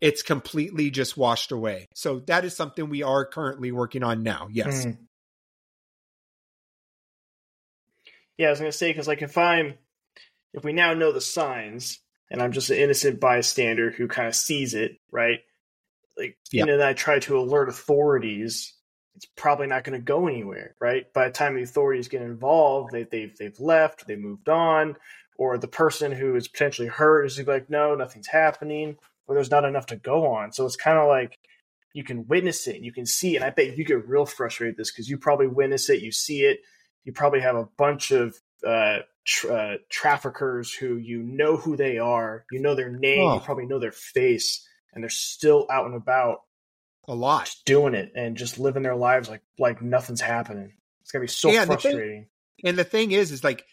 [0.01, 1.87] it's completely just washed away.
[1.95, 4.47] So that is something we are currently working on now.
[4.51, 4.85] Yes.
[4.85, 4.97] Mm.
[8.37, 9.75] Yeah, I was gonna say because like if I'm
[10.53, 11.99] if we now know the signs
[12.31, 15.39] and I'm just an innocent bystander who kind of sees it, right?
[16.17, 16.63] Like, Yeah.
[16.63, 18.73] and then I try to alert authorities.
[19.15, 21.11] It's probably not going to go anywhere, right?
[21.13, 24.97] By the time the authorities get involved, they, they've they've left, they moved on,
[25.37, 29.65] or the person who is potentially hurt is like, no, nothing's happening, or there's not
[29.65, 30.51] enough to go on.
[30.51, 31.37] So it's kind of like
[31.93, 33.37] you can witness it, and you can see it.
[33.37, 36.11] And I bet you get real frustrated with this because you probably witness it, you
[36.11, 36.59] see it,
[37.05, 38.35] you probably have a bunch of
[38.67, 43.35] uh, tr uh, traffickers who you know who they are, you know their name, Oh.
[43.35, 46.39] you probably know their face, and they're still out and about
[47.07, 50.73] a lot just doing it and just living their lives like like nothing's happening.
[51.01, 52.27] It's gonna be so Yeah, the thing- frustrating.
[52.63, 53.63] And the thing is, is like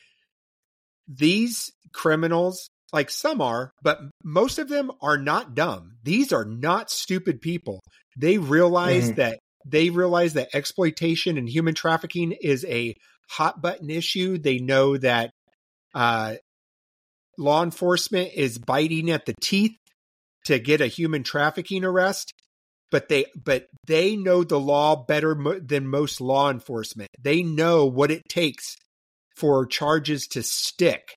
[1.09, 5.97] these criminals, like some are, but most of them are not dumb.
[6.03, 7.81] These are not stupid people.
[8.17, 9.17] They realize Mhm.
[9.17, 12.95] that they realize that exploitation and human trafficking is a
[13.33, 14.39] hot button issue.
[14.39, 15.31] They know that
[15.95, 16.37] uh,
[17.39, 19.77] law enforcement is biting at the teeth
[20.47, 22.33] to get a human trafficking arrest
[22.93, 27.09] but they but they know the law better mo- than most law enforcement.
[27.21, 28.77] They know what it takes
[29.35, 31.17] for charges to stick.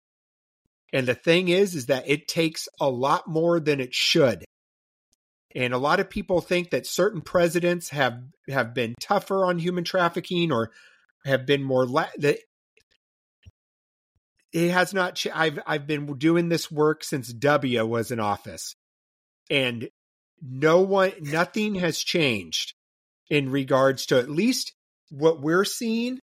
[0.94, 4.46] And the thing is is that it takes a lot more than it should.
[5.54, 9.84] And a lot of people think that certain presidents have have been tougher on human
[9.84, 10.72] trafficking or
[11.26, 12.38] have been more la- that
[14.54, 18.76] it has not ch- I've I've been doing this work since W was in office.
[19.50, 19.90] And
[20.42, 22.74] no one nothing has changed
[23.30, 24.74] in regards to at least
[25.10, 26.20] what we're seeing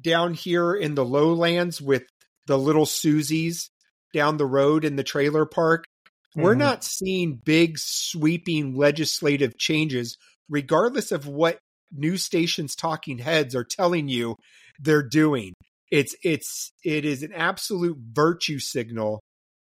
[0.00, 2.04] down here in the lowlands with
[2.46, 3.70] the little Susies
[4.14, 6.42] down the road in the trailer park, mm-hmm.
[6.42, 10.16] we're not seeing big sweeping legislative changes,
[10.48, 11.58] regardless of what
[11.92, 14.36] news stations talking heads are telling you
[14.78, 15.54] they're doing.
[15.90, 19.20] It's it's it is an absolute virtue signal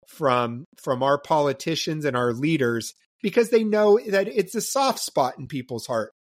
[0.08, 2.92] from from our politicians and our leaders
[3.22, 6.12] because they know that it's a soft spot in people's heart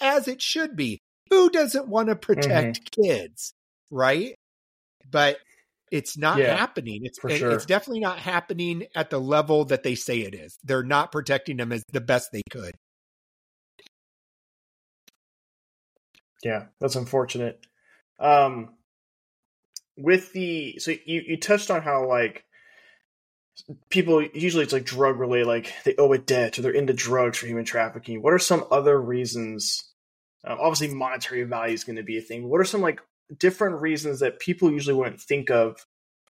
[0.00, 0.98] as it should be
[1.30, 3.02] who doesn't want to protect mm-hmm.
[3.02, 3.52] kids
[3.90, 4.34] right
[5.10, 5.38] but
[5.90, 7.50] it's not yeah, happening it's sure.
[7.50, 11.56] it's definitely not happening at the level that they say it is they're not protecting
[11.56, 12.74] them as the best they could
[16.42, 17.64] yeah that's unfortunate
[18.20, 18.70] um
[19.96, 22.44] with the so you you touched on how like
[23.90, 27.38] people usually it's like drug related, like they owe a debt or they're into drugs
[27.38, 28.22] for human trafficking.
[28.22, 29.84] What are some other reasons?
[30.44, 32.48] Um, obviously, monetary value is going to be a thing.
[32.48, 33.00] what are some like
[33.36, 35.84] different reasons that people usually wouldn't think of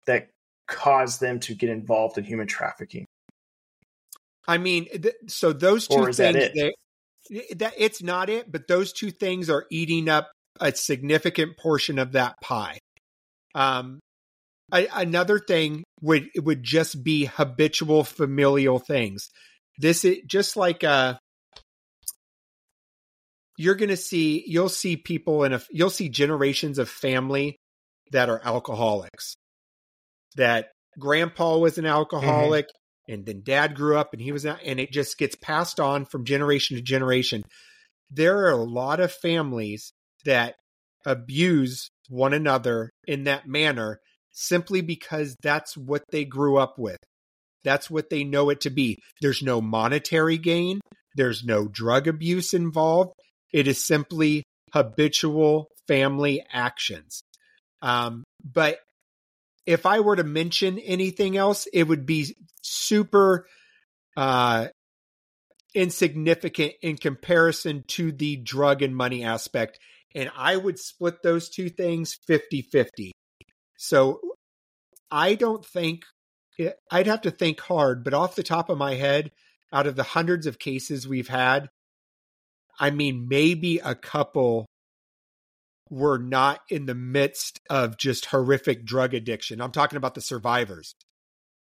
[0.07, 0.31] that
[0.67, 3.05] cause them to get involved in human trafficking?
[4.47, 6.17] I mean, th- so those two things?
[6.55, 6.73] They,
[7.57, 12.13] that it's not it, but those two things are eating up a significant portion of
[12.13, 12.79] that pie.
[13.55, 14.01] Um,
[14.71, 19.29] I, another thing would would just be habitual familial things.
[19.79, 21.15] This is just like uh
[23.57, 27.57] you're going to see you'll see people in a you'll see generations of family
[28.13, 29.35] that are alcoholics.
[30.37, 30.69] That
[30.99, 32.78] grandpa was an alcoholic mm-hmm.
[33.09, 36.05] And then dad grew up and he was not, and it just gets passed on
[36.05, 37.43] from generation to generation.
[38.11, 39.93] There are a lot of families
[40.25, 40.57] that
[41.07, 43.99] abuse one another in that manner
[44.31, 46.99] simply because that's what they grew up with.
[47.65, 48.99] That's what they know it to be.
[49.21, 50.81] There's no monetary gain,
[51.17, 53.13] there's no drug abuse involved.
[53.53, 57.23] It is simply habitual family actions.
[57.81, 58.79] Um, but
[59.69, 63.47] if I were to mention anything else, it would be super
[64.17, 64.69] uh,
[65.75, 69.79] insignificant in comparison to the drug and money aspect.
[70.15, 73.13] And I would split those two things 50 50.
[73.77, 74.21] So
[75.11, 76.05] I don't think
[76.57, 79.33] it, I'd have to think hard, but off the top of my head,
[79.71, 81.69] out of the hundreds of cases we've had,
[82.81, 84.65] I mean, maybe a couple
[85.91, 89.61] were not in the midst of just horrific drug addiction.
[89.61, 90.95] I'm talking about the survivors.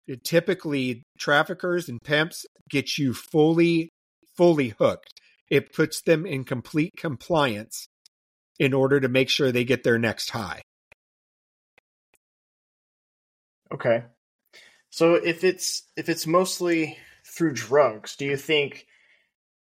[0.08, 3.90] It, typically, traffickers and pimps get you fully,
[4.36, 5.14] fully hooked.
[5.50, 7.88] It puts them in complete compliance
[8.60, 10.62] in order to make sure they get their next high.
[13.74, 14.04] Okay.
[14.90, 18.86] So if it's if it's mostly through drugs, do you think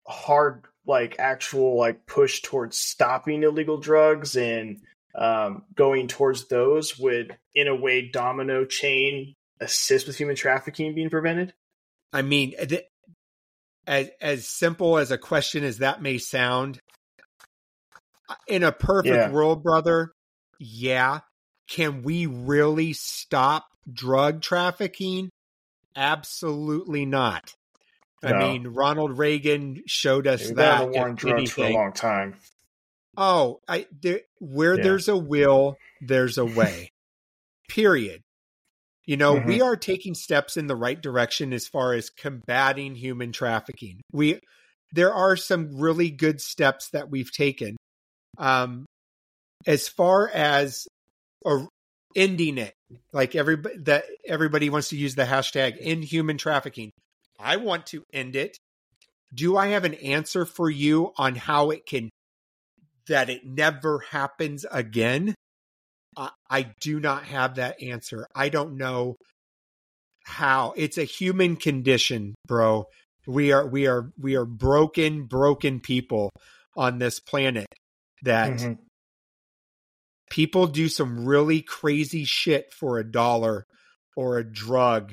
[0.06, 4.80] hard like actual like push towards stopping illegal drugs and
[5.14, 11.10] um, going towards those would in a way domino chain assist with human trafficking being
[11.10, 11.54] prevented?
[12.12, 12.86] I mean, th-
[13.86, 16.80] as as simple as a question as that may sound,
[18.46, 19.30] in a perfect yeah.
[19.30, 20.12] world, brother,
[20.58, 21.20] yeah.
[21.68, 25.30] Can we really stop drug trafficking?
[25.96, 27.54] Absolutely not.
[28.22, 28.30] No.
[28.30, 30.92] I mean, Ronald Reagan showed us We've that.
[30.92, 32.34] Been on drugs for a long time.
[33.16, 34.82] Oh, I there, where yeah.
[34.82, 36.90] there's a will, there's a way.
[37.68, 38.22] Period.
[39.06, 39.48] You know, mm-hmm.
[39.48, 44.00] we are taking steps in the right direction as far as combating human trafficking.
[44.12, 44.40] We
[44.92, 47.76] there are some really good steps that we've taken.
[48.38, 48.86] Um,
[49.66, 50.86] as far as
[51.42, 51.68] or
[52.14, 52.74] ending it,
[53.12, 56.90] like everybody that everybody wants to use the hashtag in human trafficking.
[57.38, 58.56] I want to end it.
[59.34, 62.10] Do I have an answer for you on how it can
[63.08, 65.34] that it never happens again?
[66.16, 68.26] I, I do not have that answer.
[68.34, 69.16] I don't know
[70.24, 70.72] how.
[70.76, 72.86] It's a human condition, bro.
[73.26, 76.30] We are we are we are broken, broken people
[76.76, 77.66] on this planet
[78.22, 78.72] that mm-hmm
[80.30, 83.64] people do some really crazy shit for a dollar
[84.16, 85.12] or a drug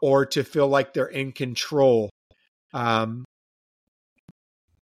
[0.00, 2.10] or to feel like they're in control.
[2.72, 3.24] Um,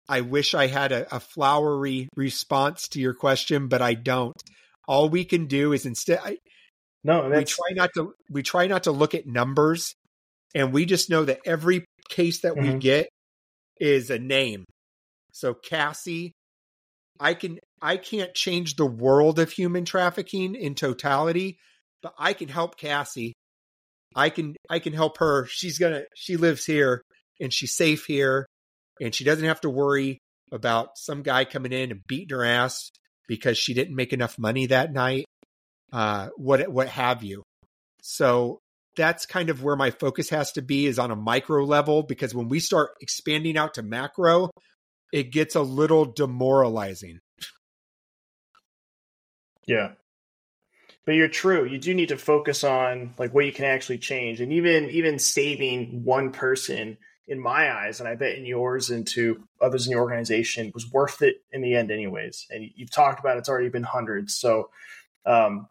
[0.08, 4.34] I wish I had a, a, flowery response to your question, but I don't.
[4.86, 6.38] All we can do is instead, I,
[7.04, 8.14] no, we try not to.
[8.30, 9.94] We try not to look at numbers,
[10.54, 12.72] and we just know that every case that mm-hmm.
[12.72, 13.08] we get
[13.78, 14.64] is a name.
[15.32, 16.32] So Cassie,
[17.20, 21.58] I can I can't change the world of human trafficking in totality,
[22.02, 23.34] but I can help Cassie.
[24.14, 25.46] I can I can help her.
[25.46, 27.02] She's gonna she lives here
[27.40, 28.46] and she's safe here
[29.00, 30.18] and she doesn't have to worry
[30.52, 32.90] about some guy coming in and beating her ass
[33.28, 35.26] because she didn't make enough money that night,
[35.92, 37.42] uh, what what have you.
[38.02, 38.58] So
[38.96, 42.34] that's kind of where my focus has to be is on a micro level because
[42.34, 44.50] when we start expanding out to macro,
[45.12, 47.20] it gets a little demoralizing.
[49.66, 49.92] Yeah.
[51.08, 51.64] But you're true.
[51.64, 54.42] You do need to focus on like what you can actually change.
[54.42, 59.06] And even even saving one person in my eyes, and I bet in yours and
[59.06, 62.46] to others in your organization, was worth it in the end, anyways.
[62.50, 64.68] And you've talked about it's already been hundreds, so
[65.24, 65.70] um,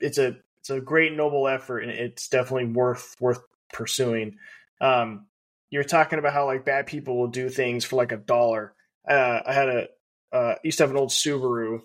[0.00, 3.42] it's a it's a great noble effort, and it's definitely worth worth
[3.74, 4.38] pursuing.
[4.80, 5.26] Um,
[5.68, 8.72] you're talking about how like bad people will do things for like a dollar.
[9.06, 9.88] Uh, I had a
[10.32, 11.82] uh, used to have an old Subaru,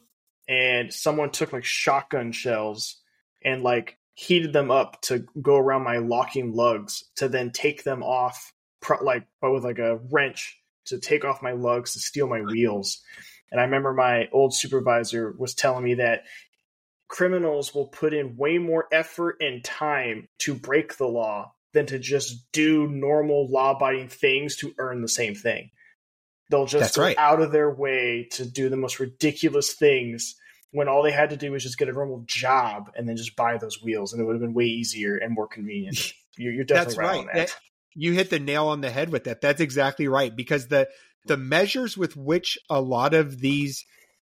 [0.48, 2.98] and someone took like shotgun shells
[3.44, 8.02] and like heated them up to go around my locking lugs to then take them
[8.02, 8.54] off
[9.02, 13.02] like but with like a wrench to take off my lugs to steal my wheels.
[13.52, 16.24] And I remember my old supervisor was telling me that
[17.08, 22.00] criminals will put in way more effort and time to break the law than to
[22.00, 25.70] just do normal law abiding things to earn the same thing.
[26.50, 27.18] They'll just That's go right.
[27.18, 30.36] out of their way to do the most ridiculous things
[30.72, 33.36] when all they had to do was just get a normal job and then just
[33.36, 36.14] buy those wheels, and it would have been way easier and more convenient.
[36.38, 37.20] You're, you're definitely That's right, right.
[37.20, 37.48] on that.
[37.48, 37.56] That-
[37.96, 39.42] you hit the nail on the head with that.
[39.42, 40.88] That's exactly right because the
[41.26, 43.84] the measures with which a lot of these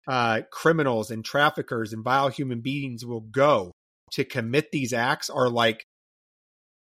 [0.08, 3.70] uh, criminals and traffickers and vile human beings will go
[4.14, 5.84] to commit these acts are like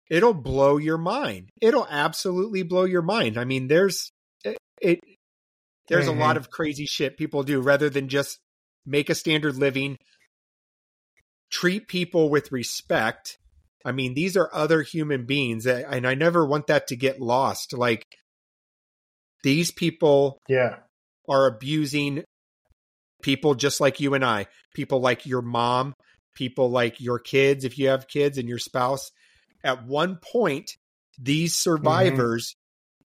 [0.09, 1.51] it'll blow your mind.
[1.61, 3.37] It'll absolutely blow your mind.
[3.37, 4.11] I mean, there's
[4.43, 4.57] it.
[4.81, 5.01] it
[5.91, 6.17] there's Mhm.
[6.17, 8.39] a lot of crazy shit people do rather than just
[8.87, 9.99] make a standard living,
[11.51, 13.37] treat people with respect.
[13.85, 17.21] I mean, these are other human beings, eh, and I never want that to get
[17.21, 17.73] lost.
[17.73, 18.05] Like,
[19.43, 20.77] these people yeah,
[21.29, 22.25] are abusing
[23.23, 25.95] people just like you and I, people like your mom,
[26.35, 29.11] people like your kids, if you have kids, and your spouse.
[29.65, 30.71] At one point,
[31.19, 32.55] these survivors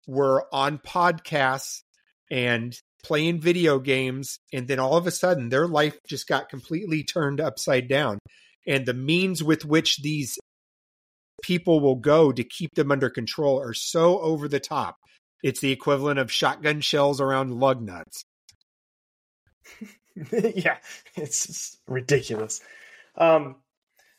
[0.07, 1.81] were on podcasts
[2.29, 7.03] and playing video games, and then all of a sudden, their life just got completely
[7.03, 8.19] turned upside down.
[8.67, 10.37] And the means with which these
[11.41, 14.97] people will go to keep them under control are so over the top.
[15.41, 18.23] It's the equivalent of shotgun shells around lug nuts.
[20.31, 20.77] yeah,
[21.15, 22.61] it's ridiculous.
[23.15, 23.55] Um,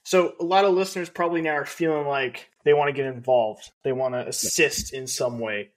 [0.05, 3.71] so a lot of listeners probably now are feeling like they want to get involved.
[3.85, 5.71] They want to assist in some way.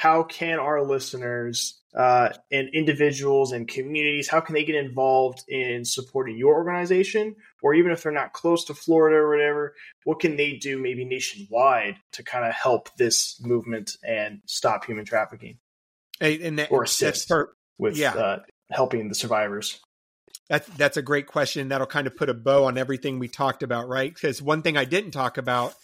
[0.00, 5.84] How can our listeners uh, and individuals and communities how can they get involved in
[5.84, 9.74] supporting your organization, or even if they're not close to Florida or whatever?
[10.04, 15.04] What can they do, maybe nationwide, to kind of help this movement and stop human
[15.04, 15.58] trafficking
[16.18, 18.14] And, and that, or assist per- with Yeah.
[18.14, 18.38] uh,
[18.70, 19.80] helping the survivors?
[20.48, 21.68] That's that's a great question.
[21.68, 24.14] That'll kind of put a bow on everything we talked about, right?
[24.14, 25.74] Because one thing I didn't talk about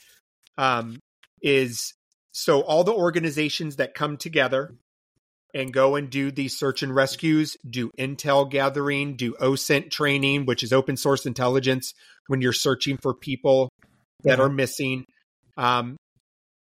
[0.57, 1.01] um,
[1.43, 1.93] is
[2.39, 4.75] so all the organizations that come together
[5.55, 10.63] and go and do these search and rescues, do intel gathering, do OSINT training, which
[10.63, 11.95] is open source intelligence
[12.27, 13.71] when you're searching for people
[14.25, 15.07] that are missing.
[15.57, 15.97] Um,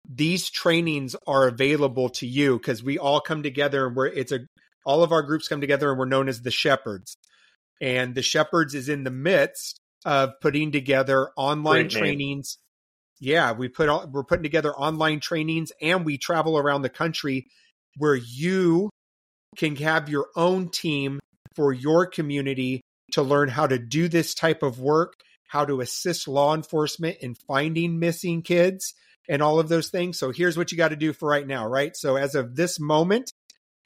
[0.07, 4.41] these trainings are available to you because we all come together and we're it's a
[4.85, 7.17] all of our groups come together and we're known as the shepherds
[7.81, 12.59] and the shepherds is in the midst of putting together online Great trainings
[13.23, 17.47] yeah we put on we're putting together online trainings and we travel around the country
[17.97, 18.91] where you
[19.57, 21.21] can have your own team
[21.55, 22.81] for your community
[23.13, 25.15] to learn how to do this type of work
[25.53, 28.95] how to assist law enforcement in finding missing kids
[29.29, 30.19] and all of those things.
[30.19, 31.95] So here's what you got to do for right now right?
[31.95, 33.31] So as of this moment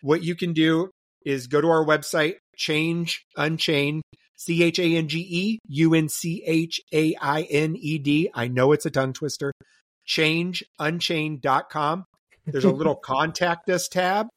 [0.00, 0.90] what you can do
[1.24, 4.02] is go to our website, Change Unchained,
[4.36, 8.30] C H A N G E U N C H A I N E D.
[8.34, 9.52] I know it's a tongue twister.
[10.06, 12.04] ChangeUnchained.com.
[12.46, 14.28] There's a little contact us tab.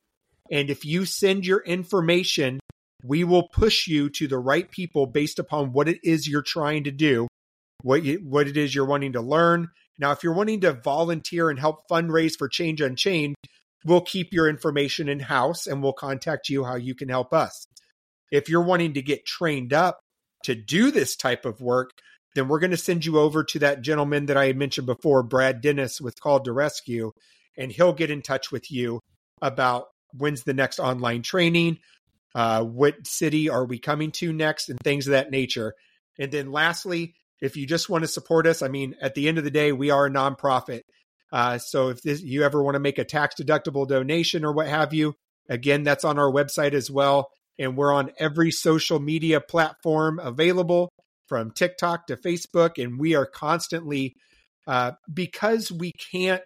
[0.52, 2.60] And if you send your information,
[3.04, 6.86] we will push you to the right people based upon what it is you're trying
[6.86, 7.28] to do,
[7.84, 9.70] what you, what it is you're wanting to learn.
[10.00, 13.36] Now, if you're wanting to volunteer and help fundraise for Change Unchained,
[13.86, 17.66] we'll keep your information in house and we'll contact you how you can help us.
[18.32, 20.00] If you're wanting to get trained up
[20.44, 21.92] to do this type of work,
[22.36, 25.24] then we're going to send you over to that gentleman that I had mentioned before,
[25.24, 27.12] Brad Dennis with Called to Rescue,
[27.58, 29.02] and he'll get in touch with you
[29.42, 29.88] about
[30.18, 31.80] when's the next online training,
[32.36, 35.74] uh, what city are we coming to next, and things of that nature.
[36.20, 39.38] And then lastly, if you just want to support us, I mean, at the end
[39.38, 40.82] of the day, we are a nonprofit.
[41.32, 44.68] Uh, so if this, you ever want to make a tax deductible donation or what
[44.68, 45.16] have you,
[45.48, 47.30] again, that's on our website as well.
[47.60, 50.90] And we're on every social media platform available
[51.27, 52.81] from TikTok to Facebook.
[52.81, 54.15] And we are constantly,
[54.65, 56.41] uh, because we can't,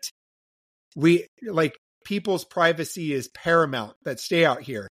[0.96, 4.88] we like people's privacy is paramount that stay out here.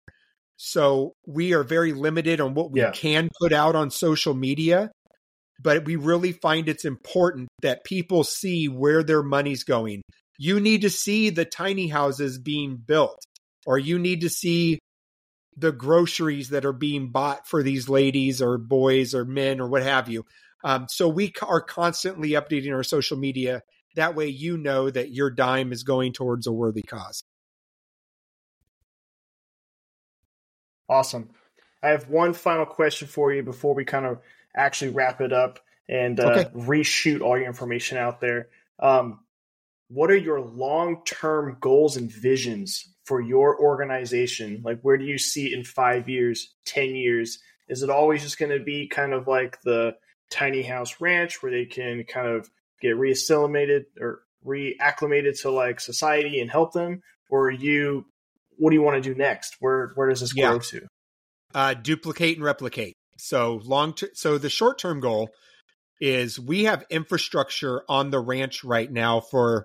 [0.57, 2.93] So we are very limited on what we yeah.
[2.93, 4.91] can put out on social media.
[5.61, 10.03] But we really find it's important that people see where their money's going.
[10.39, 13.21] You need to see the tiny houses being built,
[13.67, 14.81] or you need to see
[15.57, 19.83] the groceries that are being bought for these ladies or boys or men or what
[19.83, 20.25] have you.
[20.65, 23.63] Um, so we are constantly updating our social media.
[23.97, 27.25] That way, you know that your dime is going towards a worthy cause.
[30.89, 31.31] Awesome.
[31.83, 34.21] I have one final question for you before we kind of
[34.55, 35.59] actually wrap it up
[35.89, 36.51] and uh, okay.
[36.55, 38.49] reshoot all your information out there.
[38.79, 39.21] Um,
[39.89, 44.63] what are your long term goals and visions for your organization?
[44.65, 47.39] Like, where do you see it in five years, 10 years?
[47.69, 49.95] Is it always just going to be kind of like the
[50.31, 52.51] tiny house ranch where they can kind of
[52.81, 57.03] get reacclimated or reacclimated to like society and help them?
[57.31, 58.07] Or you,
[58.59, 59.57] what do you want to do next?
[59.61, 60.51] Where, where does this yeah.
[60.51, 60.87] grow to?
[61.55, 62.95] Uh, duplicate and replicate.
[63.19, 65.31] So long, ter- so the short term goal
[66.01, 69.65] is we have infrastructure on the ranch right now for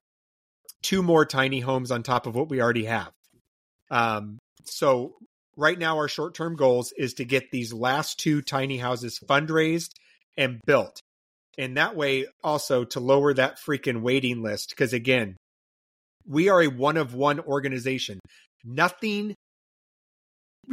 [0.83, 3.11] two more tiny homes on top of what we already have.
[3.89, 5.15] Um, so
[5.55, 9.91] right now, our short term goals is to get these last two tiny houses fundraised
[10.35, 11.01] and built.
[11.57, 14.69] And that way, also to lower that freaking waiting list.
[14.69, 15.37] Because again,
[16.27, 18.19] we are a one of one organization.
[18.63, 19.33] Nothing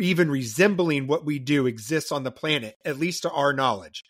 [0.01, 4.03] even resembling what we do exists on the planet, at least to our knowledge.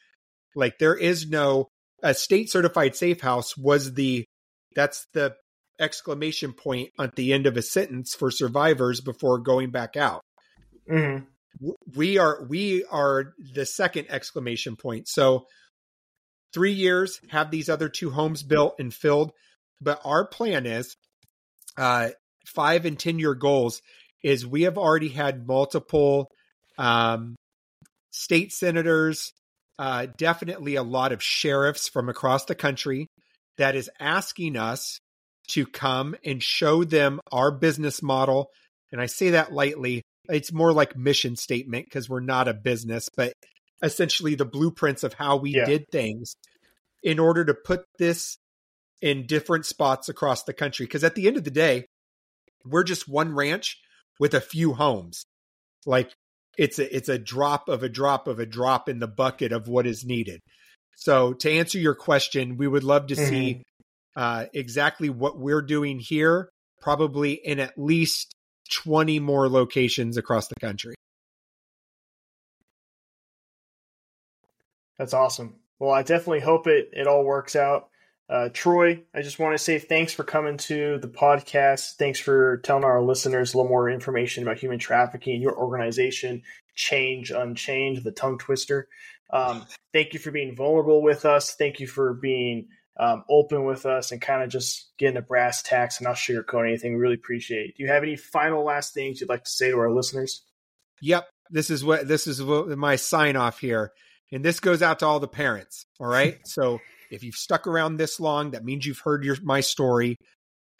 [0.55, 1.69] Like there is no
[2.03, 4.25] a state certified safe house was the
[4.75, 5.35] that's the
[5.79, 10.23] exclamation point at the end of a sentence for survivors before going back out.
[10.91, 11.25] Mm-hmm.
[11.95, 15.09] We are we are the second exclamation point.
[15.09, 15.47] So
[16.53, 19.33] three years have these other two homes built and filled,
[19.81, 20.97] but our plan is
[21.77, 22.11] uh,
[22.47, 23.83] five and ten year goals
[24.23, 26.31] is we have already had multiple
[26.79, 27.37] um,
[28.11, 29.33] state senators,
[29.79, 33.09] uh, definitely a lot of sheriffs from across the country
[33.59, 34.99] that is asking us
[35.49, 38.51] to come and show them our business model.
[38.93, 40.03] And I say that lightly.
[40.29, 43.35] It's more like mission statement because we're not a business, but
[43.83, 45.67] essentially the blueprints of how we yeah.
[45.67, 46.37] did things
[47.03, 48.39] in order to put this
[49.03, 50.87] in different spots across the country.
[50.87, 51.85] Because at the end of the day,
[52.65, 53.79] we're just one ranch
[54.19, 55.27] with a few homes.
[55.85, 56.11] Like
[56.57, 59.69] it's a it's a drop of a drop of a drop in the bucket of
[59.69, 60.41] what is needed.
[60.97, 63.29] So to answer your question, we would love to mm-hmm.
[63.29, 63.63] see
[64.17, 66.49] uh, exactly what we're doing here,
[66.81, 68.35] probably in at least
[68.73, 70.95] 20 more locations across the country.
[74.99, 75.57] That's awesome.
[75.79, 77.89] Well, I definitely hope it, it all works out.
[78.29, 81.97] Uh, Troy, I just want to say thanks for coming to the podcast.
[81.97, 86.43] Thanks for telling our listeners a little more information about human trafficking, your organization,
[86.75, 88.89] Change Unchained, the tongue twister.
[89.31, 91.55] Um, thank you for being vulnerable with us.
[91.55, 95.63] Thank you for being um, open with us and kind of just getting the brass
[95.63, 96.95] tacks and not sugarcoat anything.
[96.95, 97.77] We really appreciate it.
[97.77, 100.43] Do you have any final last things you'd like to say to our listeners?
[101.01, 101.29] Yep.
[101.51, 103.93] This is what this is what my sign off here.
[104.33, 105.87] And this goes out to all the parents.
[106.01, 106.39] All right.
[106.47, 106.81] so
[107.11, 110.17] if you've stuck around this long, that means you've heard your my story.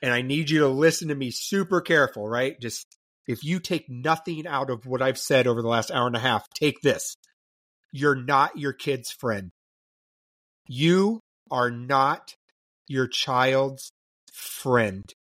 [0.03, 2.59] And I need you to listen to me super careful, right?
[2.61, 2.87] Just
[3.27, 6.21] if you take nothing out of what I've said over the last hour and a
[6.21, 7.17] half, take this.
[7.93, 9.51] You're not your kid's friend.
[10.67, 12.35] You are not
[12.87, 13.93] your child's
[14.33, 15.13] friend.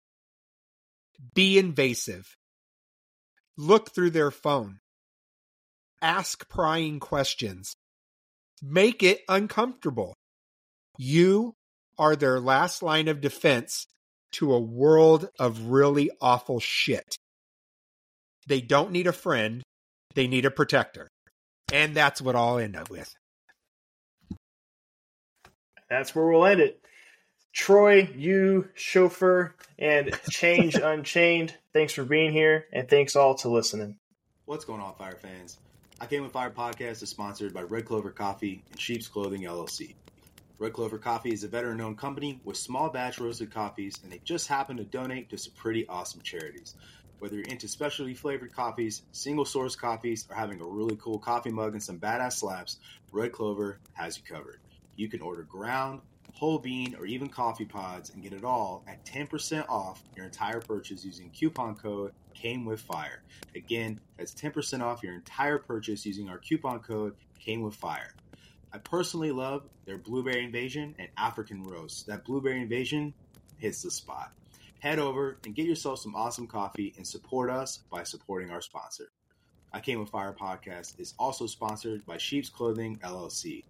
[1.34, 2.36] Be invasive.
[3.58, 4.80] Look through their phone.
[6.02, 7.76] Ask prying questions.
[8.62, 10.16] Make it uncomfortable.
[10.98, 11.54] You
[11.98, 13.88] are their last line of defense
[14.34, 17.16] to a world of really awful shit.
[18.48, 19.64] They don't need a friend,
[20.16, 21.08] they need a protector.
[21.72, 23.14] And that's what I'll end up with
[25.94, 26.80] that's where we'll end it.
[27.54, 33.98] Troy Ulshoeffer, and Change Unchained, thanks for being here, and thanks all to listening.
[34.46, 35.60] What's going on, Fire fans?
[36.02, 39.94] I Came with Fire podcast is sponsored by Red Clover Coffee and Sheep's Clothing LLC.
[40.58, 44.20] Red Clover Coffee is a veteran owned company with small batch roasted coffees, and they
[44.24, 46.76] just happen to donate to some pretty awesome charities.
[47.20, 51.52] Whether you're into specialty flavored coffees, single source coffees, or having a really cool coffee
[51.52, 52.80] mug and some badass slaps,
[53.12, 54.60] Red Clover has you covered.
[54.96, 56.02] You can order ground,
[56.34, 60.60] whole bean, or even coffee pods and get it all at 10% off your entire
[60.60, 63.22] purchase using coupon code came with fire.
[63.56, 68.14] Again, that's 10% off your entire purchase using our coupon code came with fire.
[68.72, 72.08] I personally love their blueberry invasion and African roast.
[72.08, 73.14] That blueberry invasion
[73.58, 74.34] hits the spot.
[74.80, 79.12] Head over and get yourself some awesome coffee and support us by supporting our sponsor.
[79.72, 83.64] I Came with Fire podcast is also sponsored by Sheep's Clothing LLC.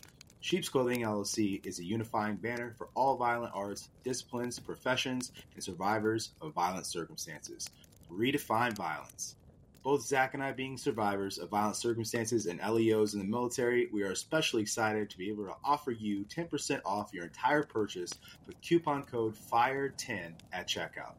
[0.43, 6.31] Sheep's Clothing LLC is a unifying banner for all violent arts, disciplines, professions, and survivors
[6.41, 7.69] of violent circumstances.
[8.11, 9.37] Redefine violence.
[9.83, 14.03] Both Zach and I being survivors of violent circumstances and LEOs in the military, we
[14.03, 18.11] are especially excited to be able to offer you 10% off your entire purchase
[18.45, 21.15] with coupon code FIRE10 at checkout.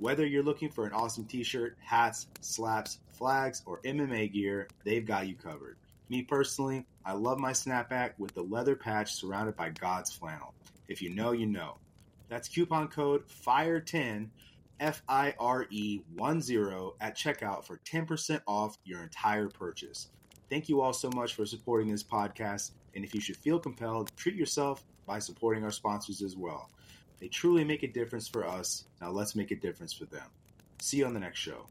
[0.00, 5.06] Whether you're looking for an awesome t shirt, hats, slaps, flags, or MMA gear, they've
[5.06, 5.78] got you covered.
[6.10, 10.52] Me personally, I love my snapback with the leather patch surrounded by God's flannel.
[10.88, 11.78] If you know, you know.
[12.28, 14.28] That's coupon code FIRE10
[14.80, 20.08] F I R E 1 0 at checkout for 10% off your entire purchase.
[20.48, 22.72] Thank you all so much for supporting this podcast.
[22.96, 26.70] And if you should feel compelled, treat yourself by supporting our sponsors as well.
[27.20, 28.86] They truly make a difference for us.
[29.00, 30.26] Now let's make a difference for them.
[30.80, 31.66] See you on the next show.